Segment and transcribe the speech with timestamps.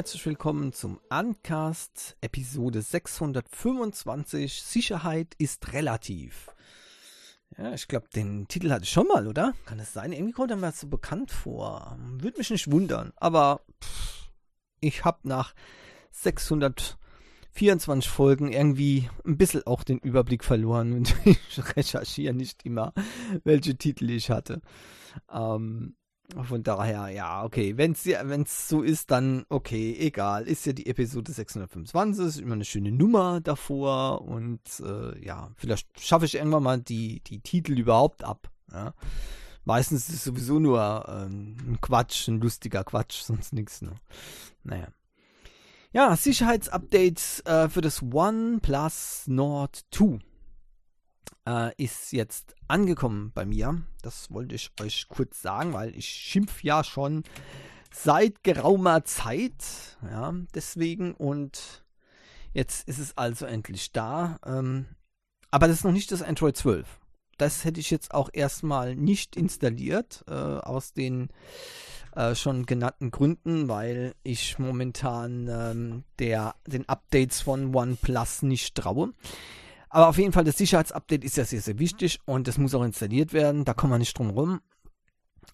[0.00, 4.62] herzlich willkommen zum Uncast Episode 625.
[4.62, 6.54] Sicherheit ist relativ.
[7.58, 9.52] Ja, ich glaube, den Titel hatte ich schon mal, oder?
[9.66, 10.12] Kann es sein?
[10.12, 11.98] Irgendwie kommt er mir so bekannt vor.
[12.16, 13.12] Würde mich nicht wundern.
[13.16, 14.30] Aber pff,
[14.80, 15.54] ich habe nach
[16.12, 22.94] 624 Folgen irgendwie ein bisschen auch den Überblick verloren und ich recherchiere nicht immer,
[23.44, 24.62] welche Titel ich hatte.
[25.30, 25.94] Ähm,
[26.44, 27.76] von daher, ja, okay.
[27.76, 30.46] Wenn es so ist, dann okay, egal.
[30.46, 35.88] Ist ja die Episode 625, ist immer eine schöne Nummer davor und äh, ja, vielleicht
[36.00, 38.50] schaffe ich irgendwann mal die, die Titel überhaupt ab.
[38.72, 38.94] Ja.
[39.64, 43.82] Meistens ist es sowieso nur äh, ein Quatsch, ein lustiger Quatsch, sonst nichts.
[43.82, 43.92] Ne?
[44.62, 44.88] Naja.
[45.92, 50.20] Ja, Sicherheitsupdates äh, für das OnePlus Nord 2
[51.50, 53.82] äh, ist jetzt angekommen bei mir.
[54.02, 57.24] Das wollte ich euch kurz sagen, weil ich schimpf ja schon
[57.92, 59.98] seit geraumer Zeit.
[60.08, 61.84] Ja, deswegen und
[62.52, 64.38] jetzt ist es also endlich da.
[64.46, 64.86] Ähm,
[65.50, 66.86] aber das ist noch nicht das Android 12.
[67.36, 71.30] Das hätte ich jetzt auch erstmal nicht installiert, äh, aus den
[72.14, 79.14] äh, schon genannten Gründen, weil ich momentan ähm, der, den Updates von OnePlus nicht traue.
[79.90, 82.84] Aber auf jeden Fall, das Sicherheitsupdate ist ja sehr, sehr wichtig und das muss auch
[82.84, 83.64] installiert werden.
[83.64, 84.60] Da kommen wir nicht drum rum.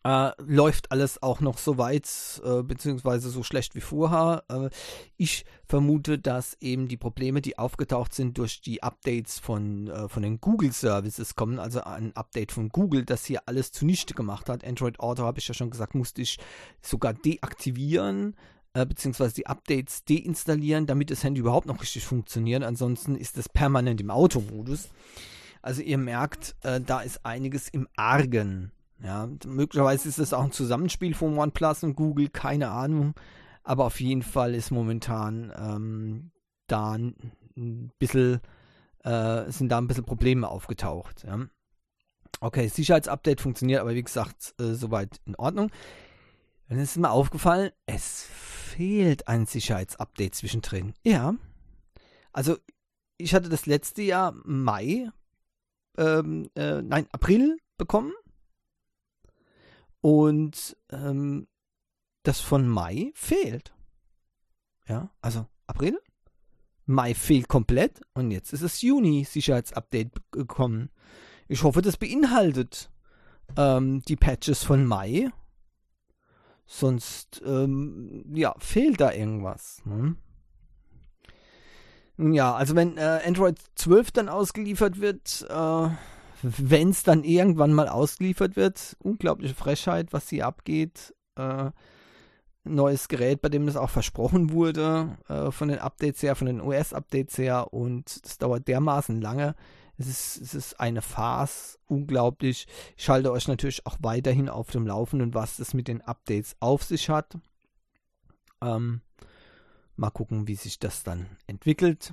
[0.04, 2.08] Äh, läuft alles auch noch so weit,
[2.44, 4.44] äh, beziehungsweise so schlecht wie vorher.
[4.48, 4.68] Äh,
[5.16, 10.22] ich vermute, dass eben die Probleme, die aufgetaucht sind durch die Updates von, äh, von
[10.22, 14.64] den Google Services kommen, also ein Update von Google, das hier alles zunichte gemacht hat.
[14.64, 16.38] Android Auto, habe ich ja schon gesagt, musste ich
[16.82, 18.36] sogar deaktivieren
[18.76, 22.62] äh, beziehungsweise die Updates deinstallieren, damit das Handy überhaupt noch richtig funktioniert.
[22.62, 24.90] Ansonsten ist es permanent im Automodus.
[25.62, 28.72] Also ihr merkt, äh, da ist einiges im Argen.
[29.02, 33.14] Ja, möglicherweise ist es auch ein Zusammenspiel von OnePlus und Google, keine Ahnung.
[33.64, 36.30] Aber auf jeden Fall ist momentan ähm,
[36.66, 38.40] da ein bisschen,
[39.04, 41.24] äh, sind da ein bisschen Probleme aufgetaucht.
[41.26, 41.46] Ja.
[42.40, 45.70] Okay, Sicherheitsupdate funktioniert, aber wie gesagt, äh, soweit in Ordnung.
[46.68, 50.94] Dann ist mir aufgefallen, es fehlt ein Sicherheitsupdate zwischendrin.
[51.04, 51.34] Ja.
[52.32, 52.56] Also,
[53.18, 55.10] ich hatte das letzte Jahr Mai,
[55.96, 58.12] ähm, äh, nein, April bekommen.
[60.00, 61.46] Und ähm,
[62.22, 63.72] das von Mai fehlt.
[64.88, 65.98] Ja, also April.
[66.84, 70.90] Mai fehlt komplett und jetzt ist es Juni Sicherheitsupdate gekommen.
[71.48, 72.90] Ich hoffe, das beinhaltet
[73.56, 75.30] ähm, die Patches von Mai
[76.66, 79.82] Sonst, ähm, ja, fehlt da irgendwas.
[79.84, 80.16] Ne?
[82.18, 85.88] Ja, also wenn äh, Android 12 dann ausgeliefert wird, äh,
[86.42, 91.14] wenn es dann irgendwann mal ausgeliefert wird, unglaubliche Frechheit, was hier abgeht.
[91.36, 91.70] Äh,
[92.64, 96.60] neues Gerät, bei dem das auch versprochen wurde, äh, von den Updates her, von den
[96.60, 99.54] OS-Updates her und das dauert dermaßen lange.
[99.98, 102.66] Es ist, es ist eine Farce, unglaublich.
[102.96, 106.82] Ich schalte euch natürlich auch weiterhin auf dem Laufenden, was es mit den Updates auf
[106.82, 107.38] sich hat.
[108.60, 109.00] Ähm,
[109.96, 112.12] mal gucken, wie sich das dann entwickelt.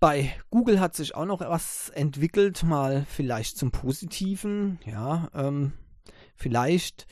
[0.00, 5.72] Bei Google hat sich auch noch was entwickelt, mal vielleicht zum Positiven, ja, ähm,
[6.34, 7.06] vielleicht,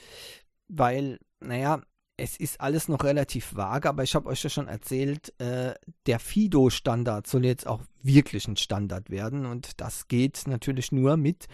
[0.66, 1.82] weil, naja,
[2.20, 5.74] es ist alles noch relativ vage, aber ich habe euch ja schon erzählt, äh,
[6.06, 11.46] der Fido-Standard soll jetzt auch wirklich ein Standard werden und das geht natürlich nur mit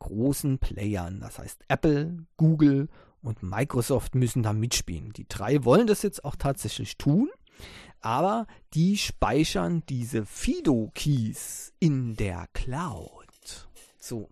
[0.00, 1.20] großen Playern.
[1.20, 2.88] Das heißt, Apple, Google
[3.22, 5.12] und Microsoft müssen da mitspielen.
[5.12, 7.30] Die drei wollen das jetzt auch tatsächlich tun,
[8.00, 13.28] aber die speichern diese Fido-Keys in der Cloud.
[14.00, 14.30] So,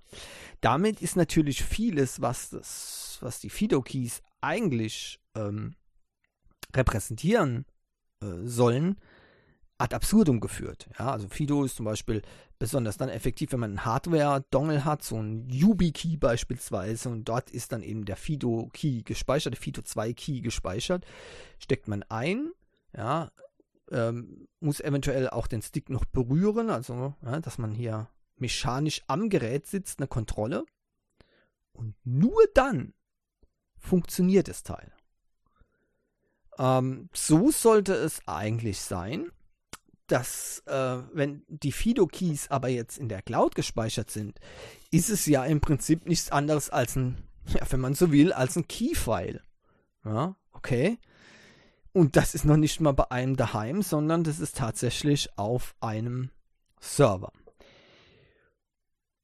[0.61, 5.75] damit ist natürlich vieles, was das, was die Fido-Keys eigentlich ähm,
[6.75, 7.65] repräsentieren
[8.23, 8.97] äh, sollen,
[9.79, 10.89] ad absurdum geführt.
[10.99, 12.23] Ja, also Fido ist zum Beispiel
[12.59, 17.73] besonders dann effektiv, wenn man einen Hardware-Dongle hat, so ein YubiKey beispielsweise, und dort ist
[17.73, 21.05] dann eben der Fido-Key gespeichert, der Fido2-Key gespeichert,
[21.59, 22.53] steckt man ein,
[22.97, 23.31] ja,
[23.91, 29.29] ähm, muss eventuell auch den Stick noch berühren, also ja, dass man hier mechanisch am
[29.29, 30.65] Gerät sitzt, eine Kontrolle.
[31.73, 32.95] Und nur dann
[33.77, 34.93] funktioniert das Teil.
[36.59, 39.31] Ähm, so sollte es eigentlich sein,
[40.07, 44.39] dass äh, wenn die Fido-Keys aber jetzt in der Cloud gespeichert sind,
[44.91, 48.57] ist es ja im Prinzip nichts anderes als ein, ja, wenn man so will, als
[48.57, 49.43] ein Key-File.
[50.05, 50.99] Ja, okay.
[51.93, 56.31] Und das ist noch nicht mal bei einem daheim, sondern das ist tatsächlich auf einem
[56.79, 57.33] Server.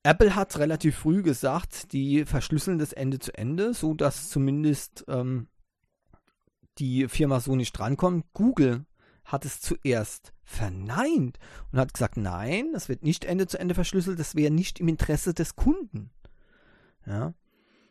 [0.05, 5.47] Apple hat relativ früh gesagt, die verschlüsseln das Ende zu Ende, so dass zumindest ähm,
[6.79, 8.27] die Firma so nicht drankommt.
[8.33, 8.85] Google
[9.25, 11.39] hat es zuerst verneint
[11.71, 14.89] und hat gesagt, nein, das wird nicht Ende zu Ende verschlüsselt, das wäre nicht im
[14.89, 16.11] Interesse des Kunden.
[17.07, 17.35] Ja.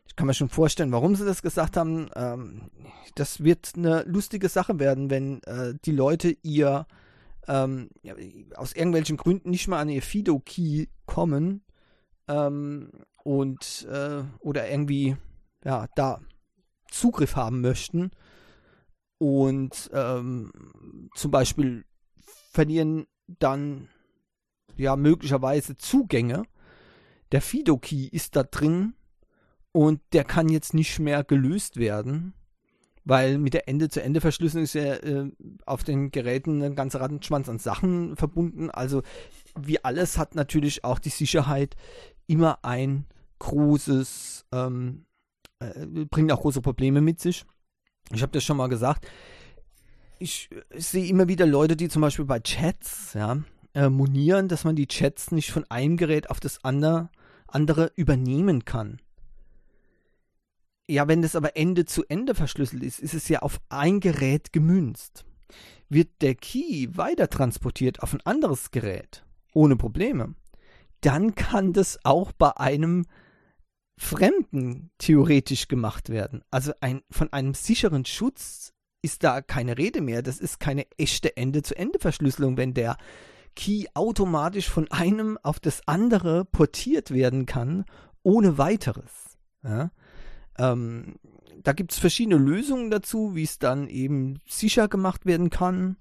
[0.08, 2.10] Ich kann mir schon vorstellen, warum sie das gesagt haben.
[2.16, 2.70] Ähm,
[3.16, 6.86] das wird eine lustige Sache werden, wenn äh, die Leute ihr
[7.48, 8.16] ähm, ja,
[8.56, 11.64] aus irgendwelchen Gründen nicht mal an ihr Fido-Key kommen
[12.28, 12.92] ähm,
[13.24, 15.16] und äh, oder irgendwie
[15.64, 16.20] ja da
[16.90, 18.12] Zugriff haben möchten
[19.22, 20.52] und ähm,
[21.14, 21.86] zum Beispiel
[22.52, 23.88] verlieren dann
[24.78, 26.42] ja möglicherweise Zugänge.
[27.32, 28.96] Der Fido-Key ist da drin
[29.74, 32.34] und der kann jetzt nicht mehr gelöst werden,
[33.06, 35.32] weil mit der Ende-zu-Ende-Verschlüsselung ist ja äh,
[35.68, 38.72] auf den Geräten ein ganzer Rattenschwanz an Sachen verbunden.
[38.72, 39.04] Also
[39.56, 41.76] wie alles hat natürlich auch die Sicherheit
[42.26, 43.06] immer ein
[43.38, 45.06] großes, ähm,
[45.60, 47.46] äh, bringt auch große Probleme mit sich.
[48.14, 49.08] Ich habe das schon mal gesagt.
[50.20, 53.40] Ich, ich sehe immer wieder Leute, die zum Beispiel bei Chats ja,
[53.74, 57.10] äh, monieren, dass man die Chats nicht von einem Gerät auf das andere,
[57.48, 59.02] andere übernehmen kann.
[60.88, 64.52] Ja, wenn das aber Ende zu Ende verschlüsselt ist, ist es ja auf ein Gerät
[64.52, 65.26] gemünzt.
[65.90, 70.36] Wird der Key weiter transportiert auf ein anderes Gerät, ohne Probleme,
[71.02, 73.06] dann kann das auch bei einem
[74.02, 76.44] Fremden theoretisch gemacht werden.
[76.50, 80.24] Also ein, von einem sicheren Schutz ist da keine Rede mehr.
[80.24, 82.98] Das ist keine echte Ende-zu-Ende-Verschlüsselung, wenn der
[83.56, 87.86] Key automatisch von einem auf das andere portiert werden kann,
[88.24, 89.38] ohne weiteres.
[89.64, 89.92] Ja?
[90.58, 91.20] Ähm,
[91.62, 95.96] da gibt es verschiedene Lösungen dazu, wie es dann eben sicher gemacht werden kann.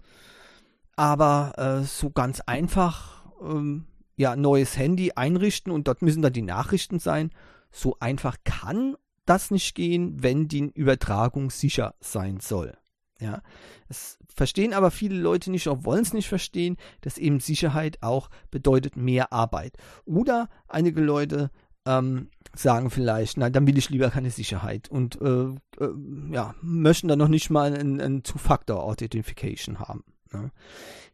[0.97, 3.85] Aber äh, so ganz einfach, ähm,
[4.17, 7.31] ja, neues Handy einrichten und dort müssen dann die Nachrichten sein.
[7.71, 8.97] So einfach kann
[9.27, 12.77] das nicht gehen, wenn die Übertragung sicher sein soll.
[13.21, 13.43] Ja,
[13.89, 18.31] es verstehen aber viele Leute nicht, auch wollen es nicht verstehen, dass eben Sicherheit auch
[18.51, 19.77] bedeutet mehr Arbeit.
[20.07, 21.51] Oder einige Leute
[21.85, 25.95] ähm, sagen vielleicht, nein, dann will ich lieber keine Sicherheit und äh, äh,
[26.31, 30.05] ja, möchten dann noch nicht mal ein, ein Two-Factor-Authentification haben.
[30.33, 30.51] Ne?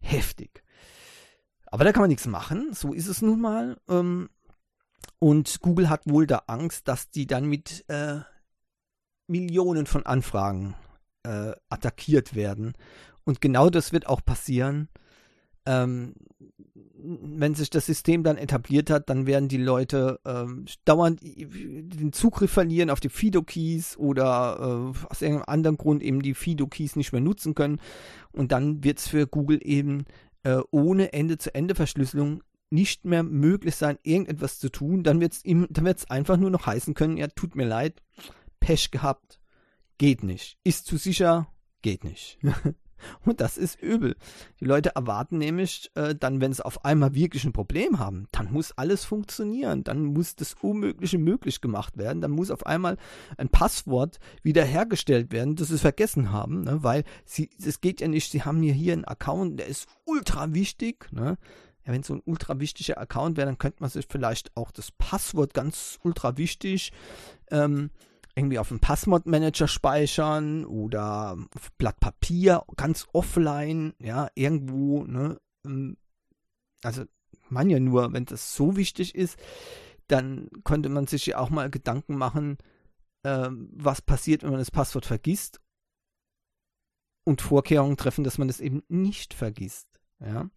[0.00, 0.62] Heftig.
[1.66, 3.78] Aber da kann man nichts machen, so ist es nun mal.
[3.88, 4.28] Ähm,
[5.18, 8.20] und Google hat wohl da Angst, dass die dann mit äh,
[9.28, 10.74] Millionen von Anfragen
[11.24, 12.74] äh, attackiert werden.
[13.24, 14.88] Und genau das wird auch passieren.
[15.64, 16.14] Ähm,
[16.98, 22.52] wenn sich das System dann etabliert hat, dann werden die Leute ähm, dauernd den Zugriff
[22.52, 27.20] verlieren auf die Fido-Keys oder äh, aus irgendeinem anderen Grund eben die Fido-Keys nicht mehr
[27.20, 27.80] nutzen können.
[28.32, 30.04] Und dann wird es für Google eben
[30.44, 35.02] äh, ohne Ende-zu-Ende-Verschlüsselung nicht mehr möglich sein, irgendetwas zu tun.
[35.02, 38.02] Dann wird es einfach nur noch heißen können, ja, tut mir leid,
[38.60, 39.40] Pech gehabt,
[39.98, 40.58] geht nicht.
[40.64, 41.48] Ist zu sicher,
[41.82, 42.38] geht nicht.
[43.24, 44.16] Und das ist übel.
[44.60, 48.52] Die Leute erwarten nämlich äh, dann, wenn sie auf einmal wirklich ein Problem haben, dann
[48.52, 49.84] muss alles funktionieren.
[49.84, 52.20] Dann muss das Unmögliche möglich gemacht werden.
[52.20, 52.96] Dann muss auf einmal
[53.36, 56.62] ein Passwort wiederhergestellt werden, das sie vergessen haben.
[56.62, 56.82] Ne?
[56.82, 61.12] Weil es geht ja nicht, sie haben hier, hier einen Account, der ist ultra wichtig.
[61.12, 61.36] Ne?
[61.86, 64.72] Ja, wenn es so ein ultra wichtiger Account wäre, dann könnte man sich vielleicht auch
[64.72, 66.92] das Passwort ganz ultra wichtig
[67.50, 67.90] ähm,
[68.36, 75.40] irgendwie auf dem Passwort-Manager speichern oder auf Blatt Papier, ganz offline, ja, irgendwo, ne?
[75.64, 75.96] Ähm,
[76.82, 77.04] also,
[77.48, 79.38] man ja nur, wenn das so wichtig ist,
[80.08, 82.58] dann könnte man sich ja auch mal Gedanken machen,
[83.22, 85.60] äh, was passiert, wenn man das Passwort vergisst
[87.24, 89.88] und Vorkehrungen treffen, dass man das eben nicht vergisst,
[90.20, 90.50] ja.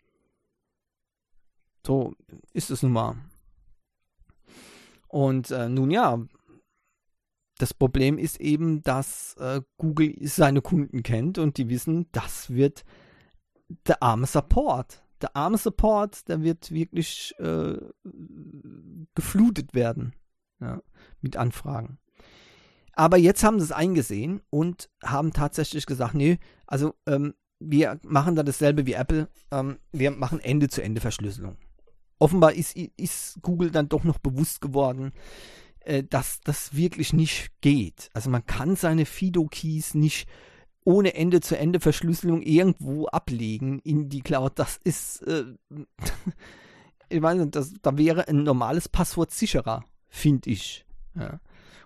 [1.86, 2.14] So
[2.54, 3.16] ist es nun mal.
[5.08, 6.20] Und äh, nun ja,
[7.58, 12.86] das Problem ist eben, dass äh, Google seine Kunden kennt und die wissen, das wird
[13.88, 15.04] der arme Support.
[15.22, 17.78] Der arme Support, der wird wirklich äh,
[19.14, 20.14] geflutet werden
[20.62, 20.82] ja,
[21.22, 22.00] mit Anfragen.
[22.94, 28.36] Aber jetzt haben sie es eingesehen und haben tatsächlich gesagt, nee, also ähm, wir machen
[28.36, 31.58] da dasselbe wie Apple, ähm, wir machen Ende-zu-Ende-Verschlüsselung.
[32.20, 35.14] Offenbar ist, ist Google dann doch noch bewusst geworden,
[35.80, 38.10] äh, dass das wirklich nicht geht.
[38.14, 40.28] Also man kann seine Fido-Keys nicht
[40.84, 44.54] ohne Ende-zu-Ende-Verschlüsselung irgendwo ablegen in die Cloud.
[44.56, 45.46] Das ist, äh,
[47.10, 50.86] ich meine, das, da wäre ein normales Passwort sicherer, finde ich.
[51.16, 51.40] Ja.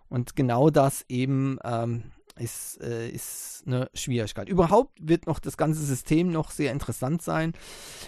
[0.10, 4.50] Und genau das eben ähm, ist, äh, ist eine Schwierigkeit.
[4.50, 7.54] Überhaupt wird noch das ganze System noch sehr interessant sein.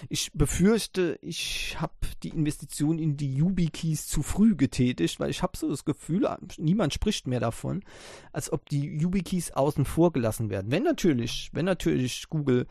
[0.08, 5.56] Ich befürchte, ich habe die Investition in die YubiKeys zu früh getätigt, weil ich habe
[5.56, 6.28] so das Gefühl,
[6.58, 7.82] niemand spricht mehr davon,
[8.32, 10.70] als ob die YubiKeys außen vor gelassen werden.
[10.70, 12.66] Wenn natürlich, wenn natürlich Google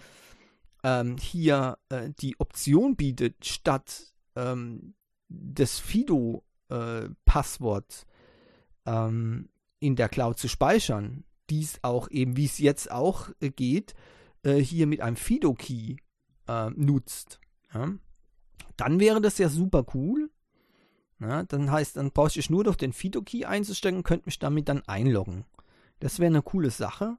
[0.84, 4.94] ähm, hier äh, die Option bietet, statt ähm,
[5.30, 8.06] des Fido-Passwort
[8.86, 13.50] äh, ähm, in der Cloud zu speichern, dies auch eben, wie es jetzt auch äh,
[13.50, 13.94] geht,
[14.44, 15.98] äh, hier mit einem Fido-Key
[16.48, 17.40] äh, nutzt,
[17.74, 17.94] ja,
[18.78, 20.30] dann wäre das ja super cool.
[21.20, 24.84] Ja, dann heißt, dann brauche ich nur durch den Fido-Key einzustecken, könnte mich damit dann
[24.86, 25.46] einloggen.
[26.00, 27.18] Das wäre eine coole Sache.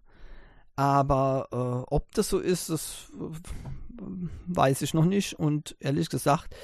[0.76, 4.04] Aber äh, ob das so ist, das äh,
[4.46, 5.38] weiß ich noch nicht.
[5.38, 6.54] Und ehrlich gesagt,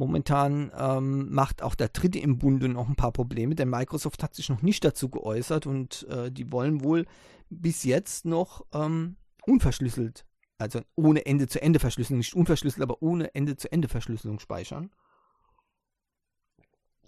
[0.00, 4.34] Momentan ähm, macht auch der Dritte im Bunde noch ein paar Probleme, denn Microsoft hat
[4.34, 7.04] sich noch nicht dazu geäußert und äh, die wollen wohl
[7.50, 10.24] bis jetzt noch ähm, unverschlüsselt,
[10.56, 14.90] also ohne Ende-zu-Ende-Verschlüsselung, nicht unverschlüsselt, aber ohne Ende-zu-Ende-Verschlüsselung speichern.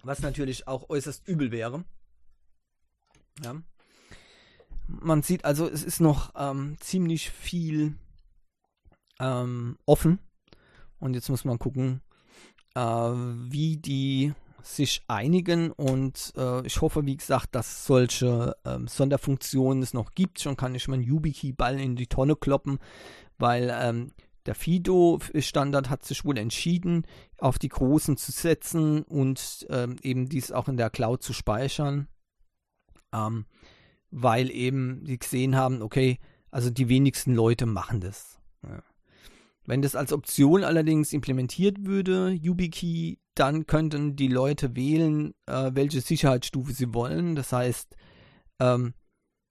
[0.03, 1.85] Was natürlich auch äußerst übel wäre.
[3.43, 3.55] Ja.
[4.85, 7.95] Man sieht also, es ist noch ähm, ziemlich viel
[9.19, 10.19] ähm, offen.
[10.99, 12.03] Und jetzt muss man gucken,
[12.75, 19.83] äh, wie die sich einigen und äh, ich hoffe, wie gesagt, dass solche ähm, Sonderfunktionen
[19.83, 20.39] es noch gibt.
[20.39, 22.79] Schon kann ich meinen YubiKey-Ball in die Tonne kloppen,
[23.37, 24.11] weil ähm,
[24.45, 27.05] der Fido-Standard hat sich wohl entschieden,
[27.37, 32.07] auf die großen zu setzen und ähm, eben dies auch in der Cloud zu speichern,
[33.13, 33.45] ähm,
[34.11, 36.19] weil eben die gesehen haben, okay,
[36.51, 38.39] also die wenigsten Leute machen das.
[38.63, 38.81] Ja.
[39.65, 46.01] Wenn das als Option allerdings implementiert würde, YubiKey, dann könnten die Leute wählen, äh, welche
[46.01, 47.35] Sicherheitsstufe sie wollen.
[47.35, 47.95] Das heißt,
[48.59, 48.93] ähm,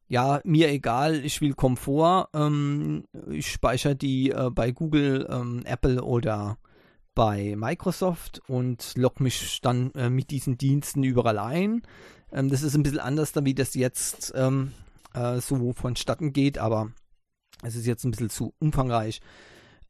[0.09, 2.29] ja, mir egal, ich will Komfort.
[2.35, 6.59] Ähm, ich speichere die äh, bei Google, ähm, Apple oder
[7.15, 11.83] bei Microsoft und logge mich dann äh, mit diesen Diensten überall ein.
[12.31, 14.73] Ähm, das ist ein bisschen anders, wie das jetzt ähm,
[15.15, 16.93] äh, so vonstatten geht, aber
[17.63, 19.21] es ist jetzt ein bisschen zu umfangreich.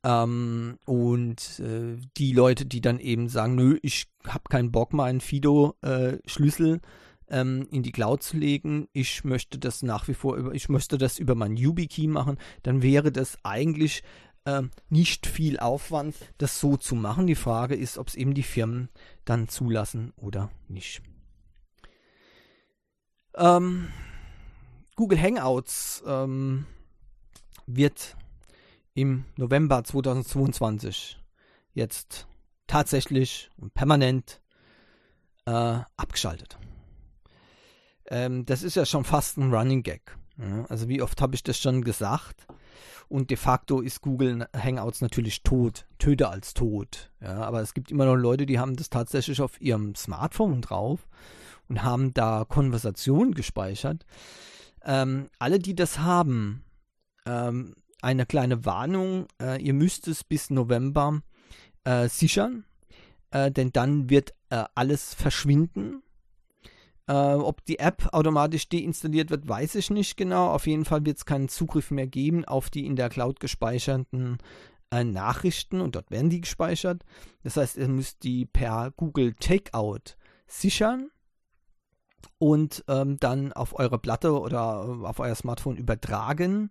[0.05, 5.21] Ähm, und äh, die Leute, die dann eben sagen, nö, ich habe keinen Bock, meinen
[5.21, 10.55] Fido-Schlüssel äh, ähm, in die Cloud zu legen, ich möchte das nach wie vor über,
[10.55, 14.03] ich möchte das über meinen YubiKey machen, dann wäre das eigentlich
[14.45, 17.27] äh, nicht viel Aufwand, das so zu machen.
[17.27, 18.89] Die Frage ist, ob es eben die Firmen
[19.25, 21.01] dann zulassen oder nicht.
[23.35, 23.89] Ähm,
[24.97, 26.67] Google Hangouts ähm,
[27.67, 28.17] wird
[28.95, 31.21] im November 2022
[31.75, 32.27] jetzt
[32.67, 34.41] tatsächlich und permanent
[35.47, 36.59] äh, abgeschaltet.
[38.07, 40.17] Ähm, das ist ja schon fast ein Running Gag.
[40.39, 40.65] Ja?
[40.69, 42.47] Also wie oft habe ich das schon gesagt?
[43.09, 47.11] Und de facto ist Google Hangouts natürlich tot, töter als tot.
[47.21, 47.43] Ja?
[47.43, 51.09] Aber es gibt immer noch Leute, die haben das tatsächlich auf ihrem Smartphone drauf
[51.69, 54.05] und haben da Konversationen gespeichert.
[54.85, 56.65] Ähm, alle, die das haben,
[57.27, 59.27] ähm, eine kleine Warnung.
[59.41, 61.23] Äh, ihr müsst es bis November
[61.85, 62.65] äh, sichern,
[63.31, 66.03] äh, denn dann wird äh, alles verschwinden.
[67.07, 70.49] Äh, ob die App automatisch deinstalliert wird, weiß ich nicht genau.
[70.51, 74.39] Auf jeden Fall wird es keinen Zugriff mehr geben auf die in der Cloud gespeicherten
[74.95, 77.03] Nachrichten und dort werden die gespeichert.
[77.43, 80.17] Das heißt, ihr müsst die per Google Takeout
[80.47, 81.11] sichern
[82.37, 86.71] und ähm, dann auf eure Platte oder auf euer Smartphone übertragen.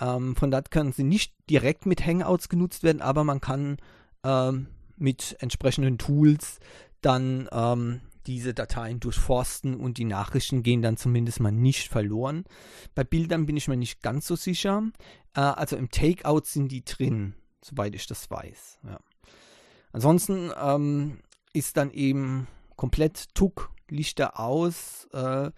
[0.00, 3.78] Ähm, von dort können sie nicht direkt mit Hangouts genutzt werden, aber man kann
[4.24, 6.58] ähm, mit entsprechenden Tools
[7.00, 12.44] dann ähm, diese Dateien durchforsten und die Nachrichten gehen dann zumindest mal nicht verloren.
[12.94, 14.82] Bei Bildern bin ich mir nicht ganz so sicher.
[15.34, 18.78] Äh, also im Takeout sind die drin, soweit ich das weiß.
[18.84, 18.98] Ja.
[19.92, 21.20] Ansonsten ähm,
[21.52, 25.06] ist dann eben komplett Tuck, Lichter aus.
[25.12, 25.50] Äh,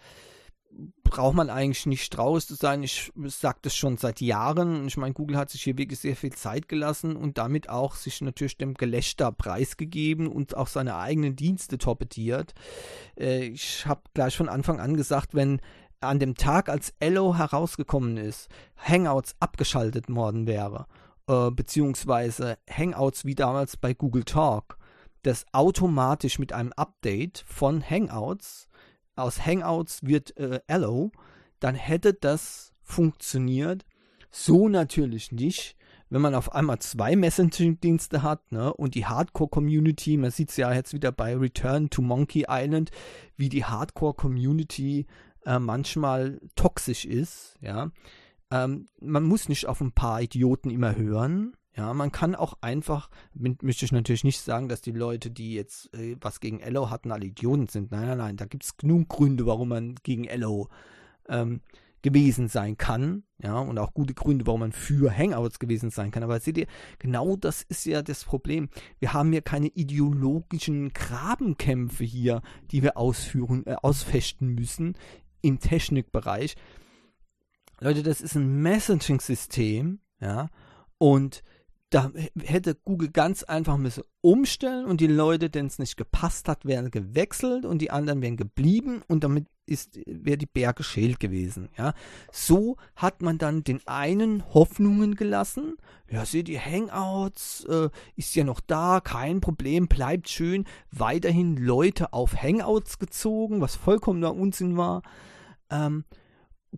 [1.04, 2.83] braucht man eigentlich nicht traurig zu sein.
[2.83, 4.87] Ich sage das schon seit Jahren.
[4.87, 8.21] Ich meine, Google hat sich hier wirklich sehr viel Zeit gelassen und damit auch sich
[8.21, 12.54] natürlich dem Gelächter preisgegeben und auch seine eigenen Dienste torpediert.
[13.18, 15.61] Äh, ich habe gleich von Anfang an gesagt, wenn
[16.00, 20.87] an dem Tag, als Ello herausgekommen ist, Hangouts abgeschaltet worden wäre,
[21.26, 24.76] äh, beziehungsweise Hangouts wie damals bei Google Talk,
[25.23, 28.68] das automatisch mit einem Update von Hangouts
[29.16, 31.11] aus Hangouts wird äh, Allo,
[31.61, 33.85] dann hätte das funktioniert.
[34.30, 35.76] So natürlich nicht.
[36.08, 40.73] Wenn man auf einmal zwei Messaging-Dienste hat ne, und die Hardcore-Community, man sieht es ja
[40.73, 42.92] jetzt wieder bei Return to Monkey Island,
[43.37, 45.06] wie die Hardcore-Community
[45.44, 47.90] äh, manchmal toxisch ist, ja.
[48.52, 51.56] Ähm, man muss nicht auf ein paar Idioten immer hören.
[51.76, 55.92] Ja, man kann auch einfach, möchte ich natürlich nicht sagen, dass die Leute, die jetzt
[55.95, 57.90] äh, was gegen Ello hatten, alle Idioten sind.
[57.90, 60.68] Nein, nein, nein, da gibt es genug Gründe, warum man gegen Ello
[61.28, 61.61] ähm,
[62.00, 63.25] gewesen sein kann.
[63.42, 66.23] Ja, und auch gute Gründe, warum man für Hangouts gewesen sein kann.
[66.23, 66.66] Aber seht ihr,
[66.99, 68.71] genau das ist ja das Problem.
[68.99, 72.40] Wir haben ja keine ideologischen Grabenkämpfe hier,
[72.71, 74.97] die wir ausführen, äh, ausfechten müssen
[75.42, 76.56] im Technikbereich.
[77.80, 80.49] Leute, das ist ein Messaging-System, ja,
[80.97, 81.42] und
[81.96, 82.12] da
[82.42, 86.90] hätte Google ganz einfach müssen umstellen und die Leute, denen es nicht gepasst hat, wären
[86.90, 91.94] gewechselt und die anderen wären geblieben und damit ist wäre die Berge schält gewesen, ja.
[92.30, 95.76] So hat man dann den einen Hoffnungen gelassen.
[96.10, 100.66] Ja, seht ihr, Hangouts äh, ist ja noch da, kein Problem, bleibt schön.
[100.90, 105.00] Weiterhin Leute auf Hangouts gezogen, was vollkommener Unsinn war.
[105.70, 106.04] Ähm,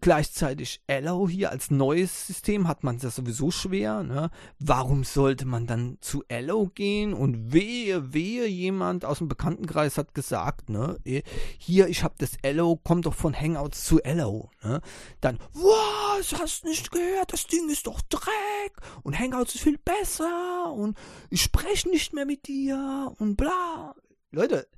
[0.01, 4.03] Gleichzeitig Allo hier als neues System hat man das sowieso schwer.
[4.03, 4.31] Ne?
[4.59, 7.15] Warum sollte man dann zu Allo gehen?
[7.15, 11.23] Und wehe, wehe, jemand aus dem Bekanntenkreis hat gesagt, ne, eh,
[11.59, 14.51] hier, ich habe das Allo, komm doch von Hangouts zu Allo.
[14.63, 14.81] Ne?
[15.21, 17.33] Dann, was, hast nicht gehört?
[17.33, 20.97] Das Ding ist doch Dreck und Hangouts ist viel besser und
[21.31, 23.95] ich spreche nicht mehr mit dir und bla.
[24.31, 24.69] Leute,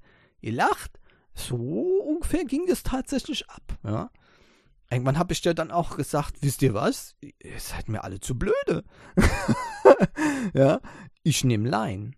[0.40, 1.00] ihr lacht.
[1.34, 3.78] So ungefähr ging es tatsächlich ab.
[3.82, 4.10] Ja?
[4.90, 7.14] Irgendwann habe ich dir dann auch gesagt, wisst ihr was?
[7.20, 8.84] Ihr seid mir alle zu blöde.
[10.52, 10.80] ja,
[11.22, 12.12] ich nehme Line.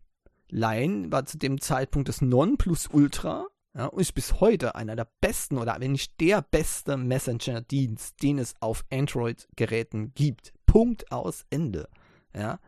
[0.48, 5.58] Line war zu dem Zeitpunkt das Nonplusultra ja, und ist bis heute einer der besten
[5.58, 10.52] oder wenn nicht der beste Messenger-Dienst, den es auf Android-Geräten gibt.
[10.66, 11.88] Punkt aus Ende.
[12.34, 12.58] Ja.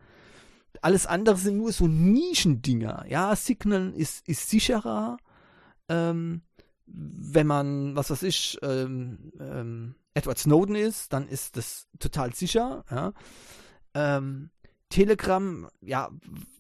[0.83, 3.07] Alles andere sind nur so Nischendinger.
[3.09, 5.17] Ja, Signal ist, ist sicherer.
[5.89, 6.43] Ähm,
[6.87, 12.85] wenn man, was weiß ich, ähm, ähm, Edward Snowden ist, dann ist das total sicher.
[12.91, 13.13] Ja.
[13.95, 14.51] Ähm,
[14.91, 16.11] Telegram, ja,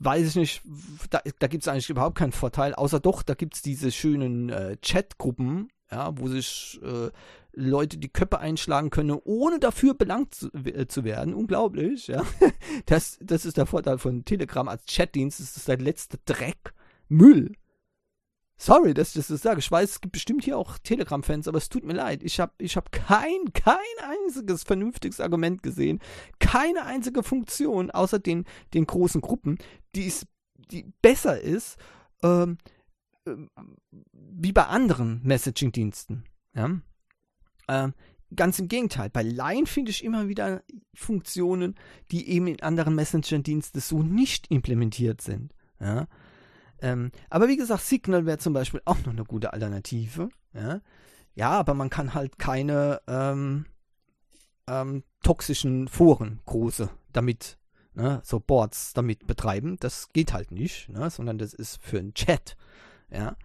[0.01, 0.63] weiß ich nicht,
[1.11, 4.49] da, da gibt es eigentlich überhaupt keinen Vorteil, außer doch, da gibt es diese schönen
[4.49, 7.11] äh, Chatgruppen, ja, wo sich äh,
[7.53, 11.33] Leute die Köpfe einschlagen können, ohne dafür belangt zu, äh, zu, werden.
[11.35, 12.25] Unglaublich, ja.
[12.87, 16.75] Das, das ist der Vorteil von Telegram als Chatdienst, das ist der letzte Dreck,
[17.09, 17.53] Müll,
[18.57, 19.59] Sorry, dass ich das sage.
[19.59, 22.23] Ich weiß, es gibt bestimmt hier auch Telegram-Fans, aber es tut mir leid.
[22.23, 26.01] Ich habe ich hab kein, kein einziges vernünftiges Argument gesehen.
[26.38, 29.59] Keine einzige Funktion, außer den, den großen Gruppen,
[29.95, 30.27] die, ist,
[30.71, 31.79] die besser ist,
[32.23, 32.59] ähm,
[33.27, 33.35] äh,
[34.12, 36.25] wie bei anderen Messaging-Diensten.
[36.55, 36.71] Ja?
[37.69, 37.95] Ähm,
[38.37, 39.11] ganz im Gegenteil.
[39.11, 40.62] Bei Line finde ich immer wieder
[40.95, 41.75] Funktionen,
[42.12, 45.53] die eben in anderen Messenger-Diensten so nicht implementiert sind.
[45.81, 46.07] Ja?
[46.81, 50.29] Ähm, aber wie gesagt, Signal wäre zum Beispiel auch noch eine gute Alternative.
[50.53, 50.81] Ja,
[51.35, 53.67] ja aber man kann halt keine ähm,
[54.67, 57.59] ähm, toxischen Foren, große, damit,
[57.95, 59.77] ne, so Boards damit betreiben.
[59.81, 62.57] Das geht halt nicht, ne, sondern das ist für einen Chat.
[63.11, 63.37] Ja,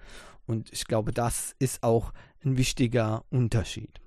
[0.45, 2.13] und ich glaube, das ist auch
[2.43, 4.01] ein wichtiger Unterschied.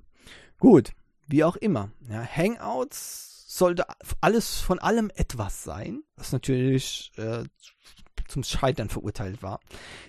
[0.58, 0.92] Gut,
[1.28, 1.90] wie auch immer.
[2.08, 3.84] Ja, Hangouts sollte
[4.20, 7.44] alles von allem etwas sein, was natürlich äh,
[8.32, 9.60] zum Scheitern verurteilt war.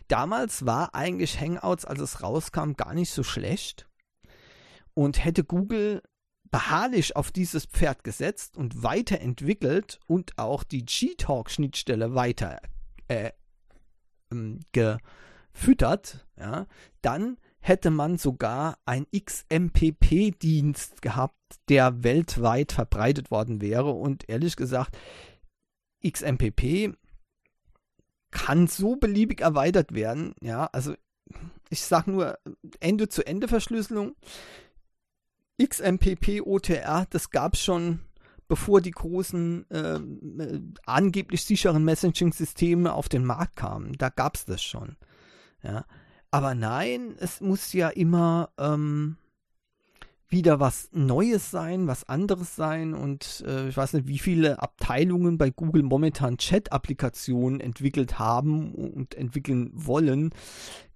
[0.07, 3.87] Damals war eigentlich Hangouts, als es rauskam, gar nicht so schlecht
[4.93, 6.01] und hätte Google
[6.51, 12.59] beharrlich auf dieses Pferd gesetzt und weiterentwickelt und auch die G-Talk-Schnittstelle weiter
[13.07, 13.31] äh,
[14.31, 16.67] ähm, gefüttert, ja,
[17.01, 21.37] dann hätte man sogar ein XMPP-Dienst gehabt,
[21.69, 23.91] der weltweit verbreitet worden wäre.
[23.91, 24.97] Und ehrlich gesagt,
[26.05, 26.93] XMPP
[28.33, 30.33] kann so beliebig erweitert werden.
[30.41, 30.95] Ja, also
[31.69, 32.37] ich sage nur
[32.79, 34.15] Ende-zu-Ende-Verschlüsselung.
[35.61, 37.99] XMPP OTR, das gab es schon
[38.47, 43.93] bevor die großen äh, äh, angeblich sicheren Messaging-Systeme auf den Markt kamen.
[43.97, 44.97] Da gab es das schon.
[45.61, 45.85] Ja.
[46.29, 49.17] Aber nein, es muss ja immer ähm,
[50.33, 55.37] wieder was Neues sein, was anderes sein und äh, ich weiß nicht, wie viele Abteilungen
[55.37, 60.31] bei Google momentan Chat-Applikationen entwickelt haben und entwickeln wollen.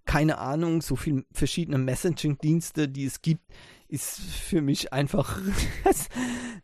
[0.06, 3.44] Keine Ahnung, so viele verschiedene Messaging-Dienste, die es gibt,
[3.88, 5.40] ist für mich einfach,
[5.86, 6.10] es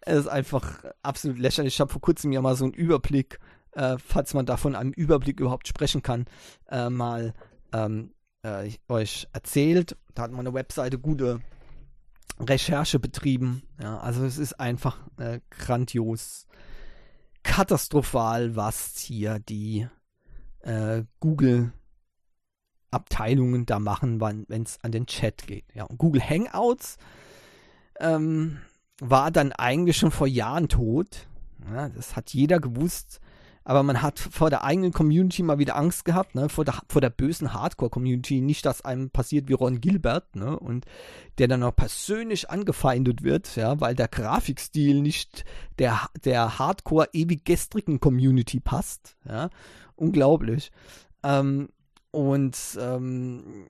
[0.06, 1.76] ist einfach absolut lächerlich.
[1.76, 3.40] Ich habe vor kurzem ja mal so einen Überblick,
[3.74, 6.26] äh, falls man davon einem Überblick überhaupt sprechen kann,
[6.70, 7.36] äh, mal
[7.72, 9.96] ähm, äh, euch erzählt.
[10.16, 11.40] Da hat meine Webseite gute
[12.40, 13.64] Recherche betrieben.
[13.82, 16.48] Ja, also es ist einfach äh, grandios,
[17.44, 19.88] katastrophal, was hier die
[20.62, 21.74] äh, Google
[22.92, 25.66] Abteilungen da machen, wenn es an den Chat geht.
[25.74, 26.98] Ja, und Google Hangouts
[28.00, 28.60] ähm,
[29.00, 31.28] war dann eigentlich schon vor Jahren tot.
[31.72, 33.20] Ja, das hat jeder gewusst.
[33.66, 36.50] Aber man hat vor der eigenen Community mal wieder Angst gehabt, ne?
[36.50, 38.42] vor, der, vor der bösen Hardcore-Community.
[38.42, 40.60] Nicht, dass einem passiert wie Ron Gilbert, ne?
[40.60, 40.86] Und
[41.38, 45.46] der dann auch persönlich angefeindet wird, ja, weil der Grafikstil nicht
[45.80, 49.16] der, der Hardcore ewig gestrigen Community passt.
[49.26, 49.50] Ja?
[49.96, 50.72] Unglaublich.
[51.24, 51.70] Ähm,
[52.12, 53.66] und ähm,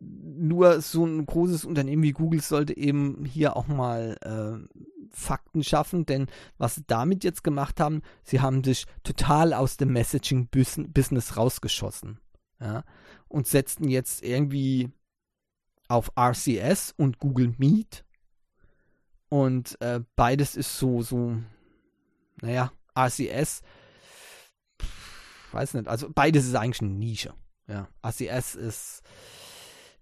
[0.00, 4.78] nur so ein großes Unternehmen wie Google sollte eben hier auch mal äh,
[5.14, 6.26] Fakten schaffen, denn
[6.58, 12.20] was sie damit jetzt gemacht haben, sie haben sich total aus dem Messaging-Business rausgeschossen.
[12.60, 12.84] Ja,
[13.28, 14.90] und setzten jetzt irgendwie
[15.88, 18.04] auf RCS und Google Meet.
[19.28, 21.36] Und äh, beides ist so, so,
[22.40, 23.62] naja, RCS,
[25.52, 27.34] weiß nicht, also beides ist eigentlich eine Nische.
[27.66, 29.02] Ja, ACS ist,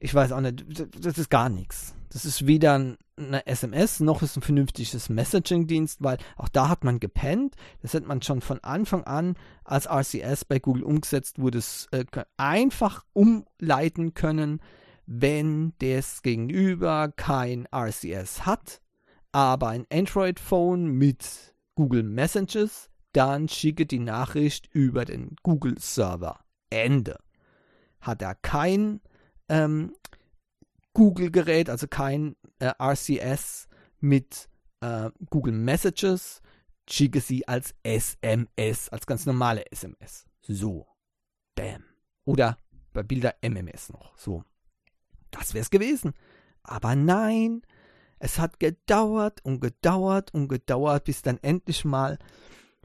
[0.03, 0.65] ich weiß auch nicht,
[0.99, 1.95] das ist gar nichts.
[2.11, 6.99] Das ist weder eine SMS noch ist ein vernünftiges Messaging-Dienst, weil auch da hat man
[6.99, 7.55] gepennt.
[7.83, 12.05] Das hat man schon von Anfang an, als RCS bei Google umgesetzt wurde, es, äh,
[12.37, 14.61] einfach umleiten können,
[15.07, 18.81] wenn das Gegenüber kein RCS hat,
[19.31, 26.41] aber ein Android-Phone mit Google Messages, dann schicke die Nachricht über den Google-Server.
[26.71, 27.19] Ende
[28.01, 29.01] hat er kein
[29.53, 29.95] ähm,
[30.95, 33.69] Google-Gerät, also kein äh, RCS
[34.01, 34.49] mit
[34.81, 36.41] äh, Google Messages,
[36.89, 40.25] schicke sie als SMS, als ganz normale SMS.
[40.41, 40.87] So.
[41.55, 41.85] Bam.
[42.25, 42.57] Oder
[42.93, 44.17] bei Bilder MMS noch.
[44.19, 44.45] So.
[45.31, 46.15] Das wäre es gewesen.
[46.63, 47.63] Aber nein,
[48.19, 52.19] es hat gedauert und gedauert und gedauert, bis dann endlich mal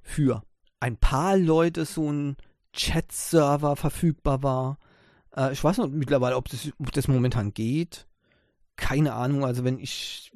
[0.03, 0.43] für
[0.80, 2.38] ein paar Leute so ein
[2.73, 4.77] Chat-Server verfügbar war,
[5.38, 8.08] äh, ich weiß noch mittlerweile, ob das, ob das momentan geht.
[8.76, 9.45] Keine Ahnung.
[9.45, 10.32] Also wenn ich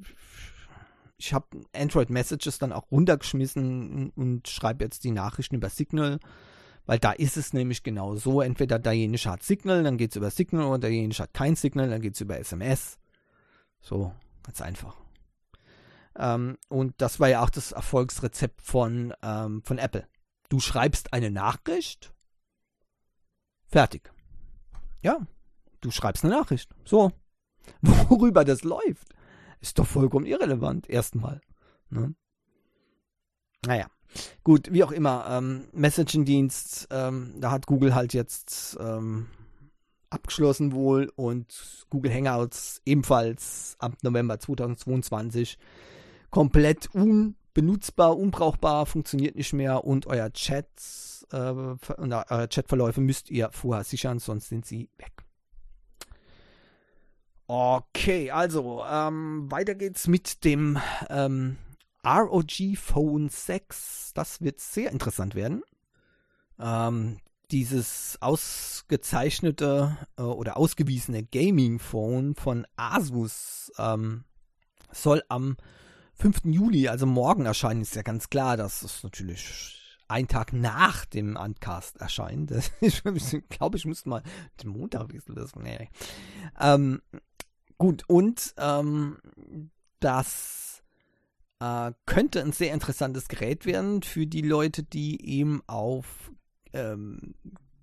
[1.18, 6.18] ich habe Android Messages dann auch runtergeschmissen und schreibe jetzt die Nachrichten über Signal,
[6.84, 8.40] weil da ist es nämlich genau so.
[8.40, 12.02] Entweder derjenige hat Signal, dann geht es über Signal, oder derjenige hat kein Signal, dann
[12.02, 12.98] geht es über SMS.
[13.80, 14.12] So,
[14.42, 14.96] ganz einfach.
[16.16, 20.08] Ähm, und das war ja auch das Erfolgsrezept von, ähm, von Apple.
[20.48, 22.12] Du schreibst eine Nachricht,
[23.68, 24.11] fertig.
[25.02, 25.18] Ja,
[25.80, 26.70] du schreibst eine Nachricht.
[26.84, 27.12] So.
[27.80, 29.08] Worüber das läuft,
[29.60, 31.40] ist doch vollkommen irrelevant, erstmal.
[31.90, 32.14] Ne?
[33.64, 33.86] Naja.
[34.44, 39.28] Gut, wie auch immer, ähm, Messaging-Dienst, ähm, da hat Google halt jetzt ähm,
[40.10, 45.56] abgeschlossen wohl und Google Hangouts ebenfalls ab November 2022
[46.30, 50.68] komplett unbenutzbar, unbrauchbar, funktioniert nicht mehr und euer Chat
[51.32, 55.12] äh, eure Chatverläufe müsst ihr vorher sichern, sonst sind sie weg.
[57.46, 60.78] Okay, also ähm, weiter geht's mit dem
[61.10, 61.58] ähm,
[62.04, 64.12] ROG Phone 6.
[64.14, 65.62] Das wird sehr interessant werden.
[66.58, 67.18] Ähm,
[67.50, 74.24] dieses ausgezeichnete äh, oder ausgewiesene Gaming Phone von Asus ähm,
[74.90, 75.56] soll am
[76.14, 76.44] 5.
[76.44, 79.81] Juli, also morgen erscheinen, ist ja ganz klar, dass es natürlich
[80.12, 82.52] ein Tag nach dem Uncast erscheint.
[82.80, 84.22] ich glaube, ich müsste mal
[84.62, 85.34] den Montag wissen.
[85.34, 85.88] Das, nee.
[86.60, 87.00] ähm,
[87.78, 89.18] gut, und ähm,
[90.00, 90.82] das
[91.60, 96.32] äh, könnte ein sehr interessantes Gerät werden für die Leute, die eben auf
[96.72, 97.34] ähm,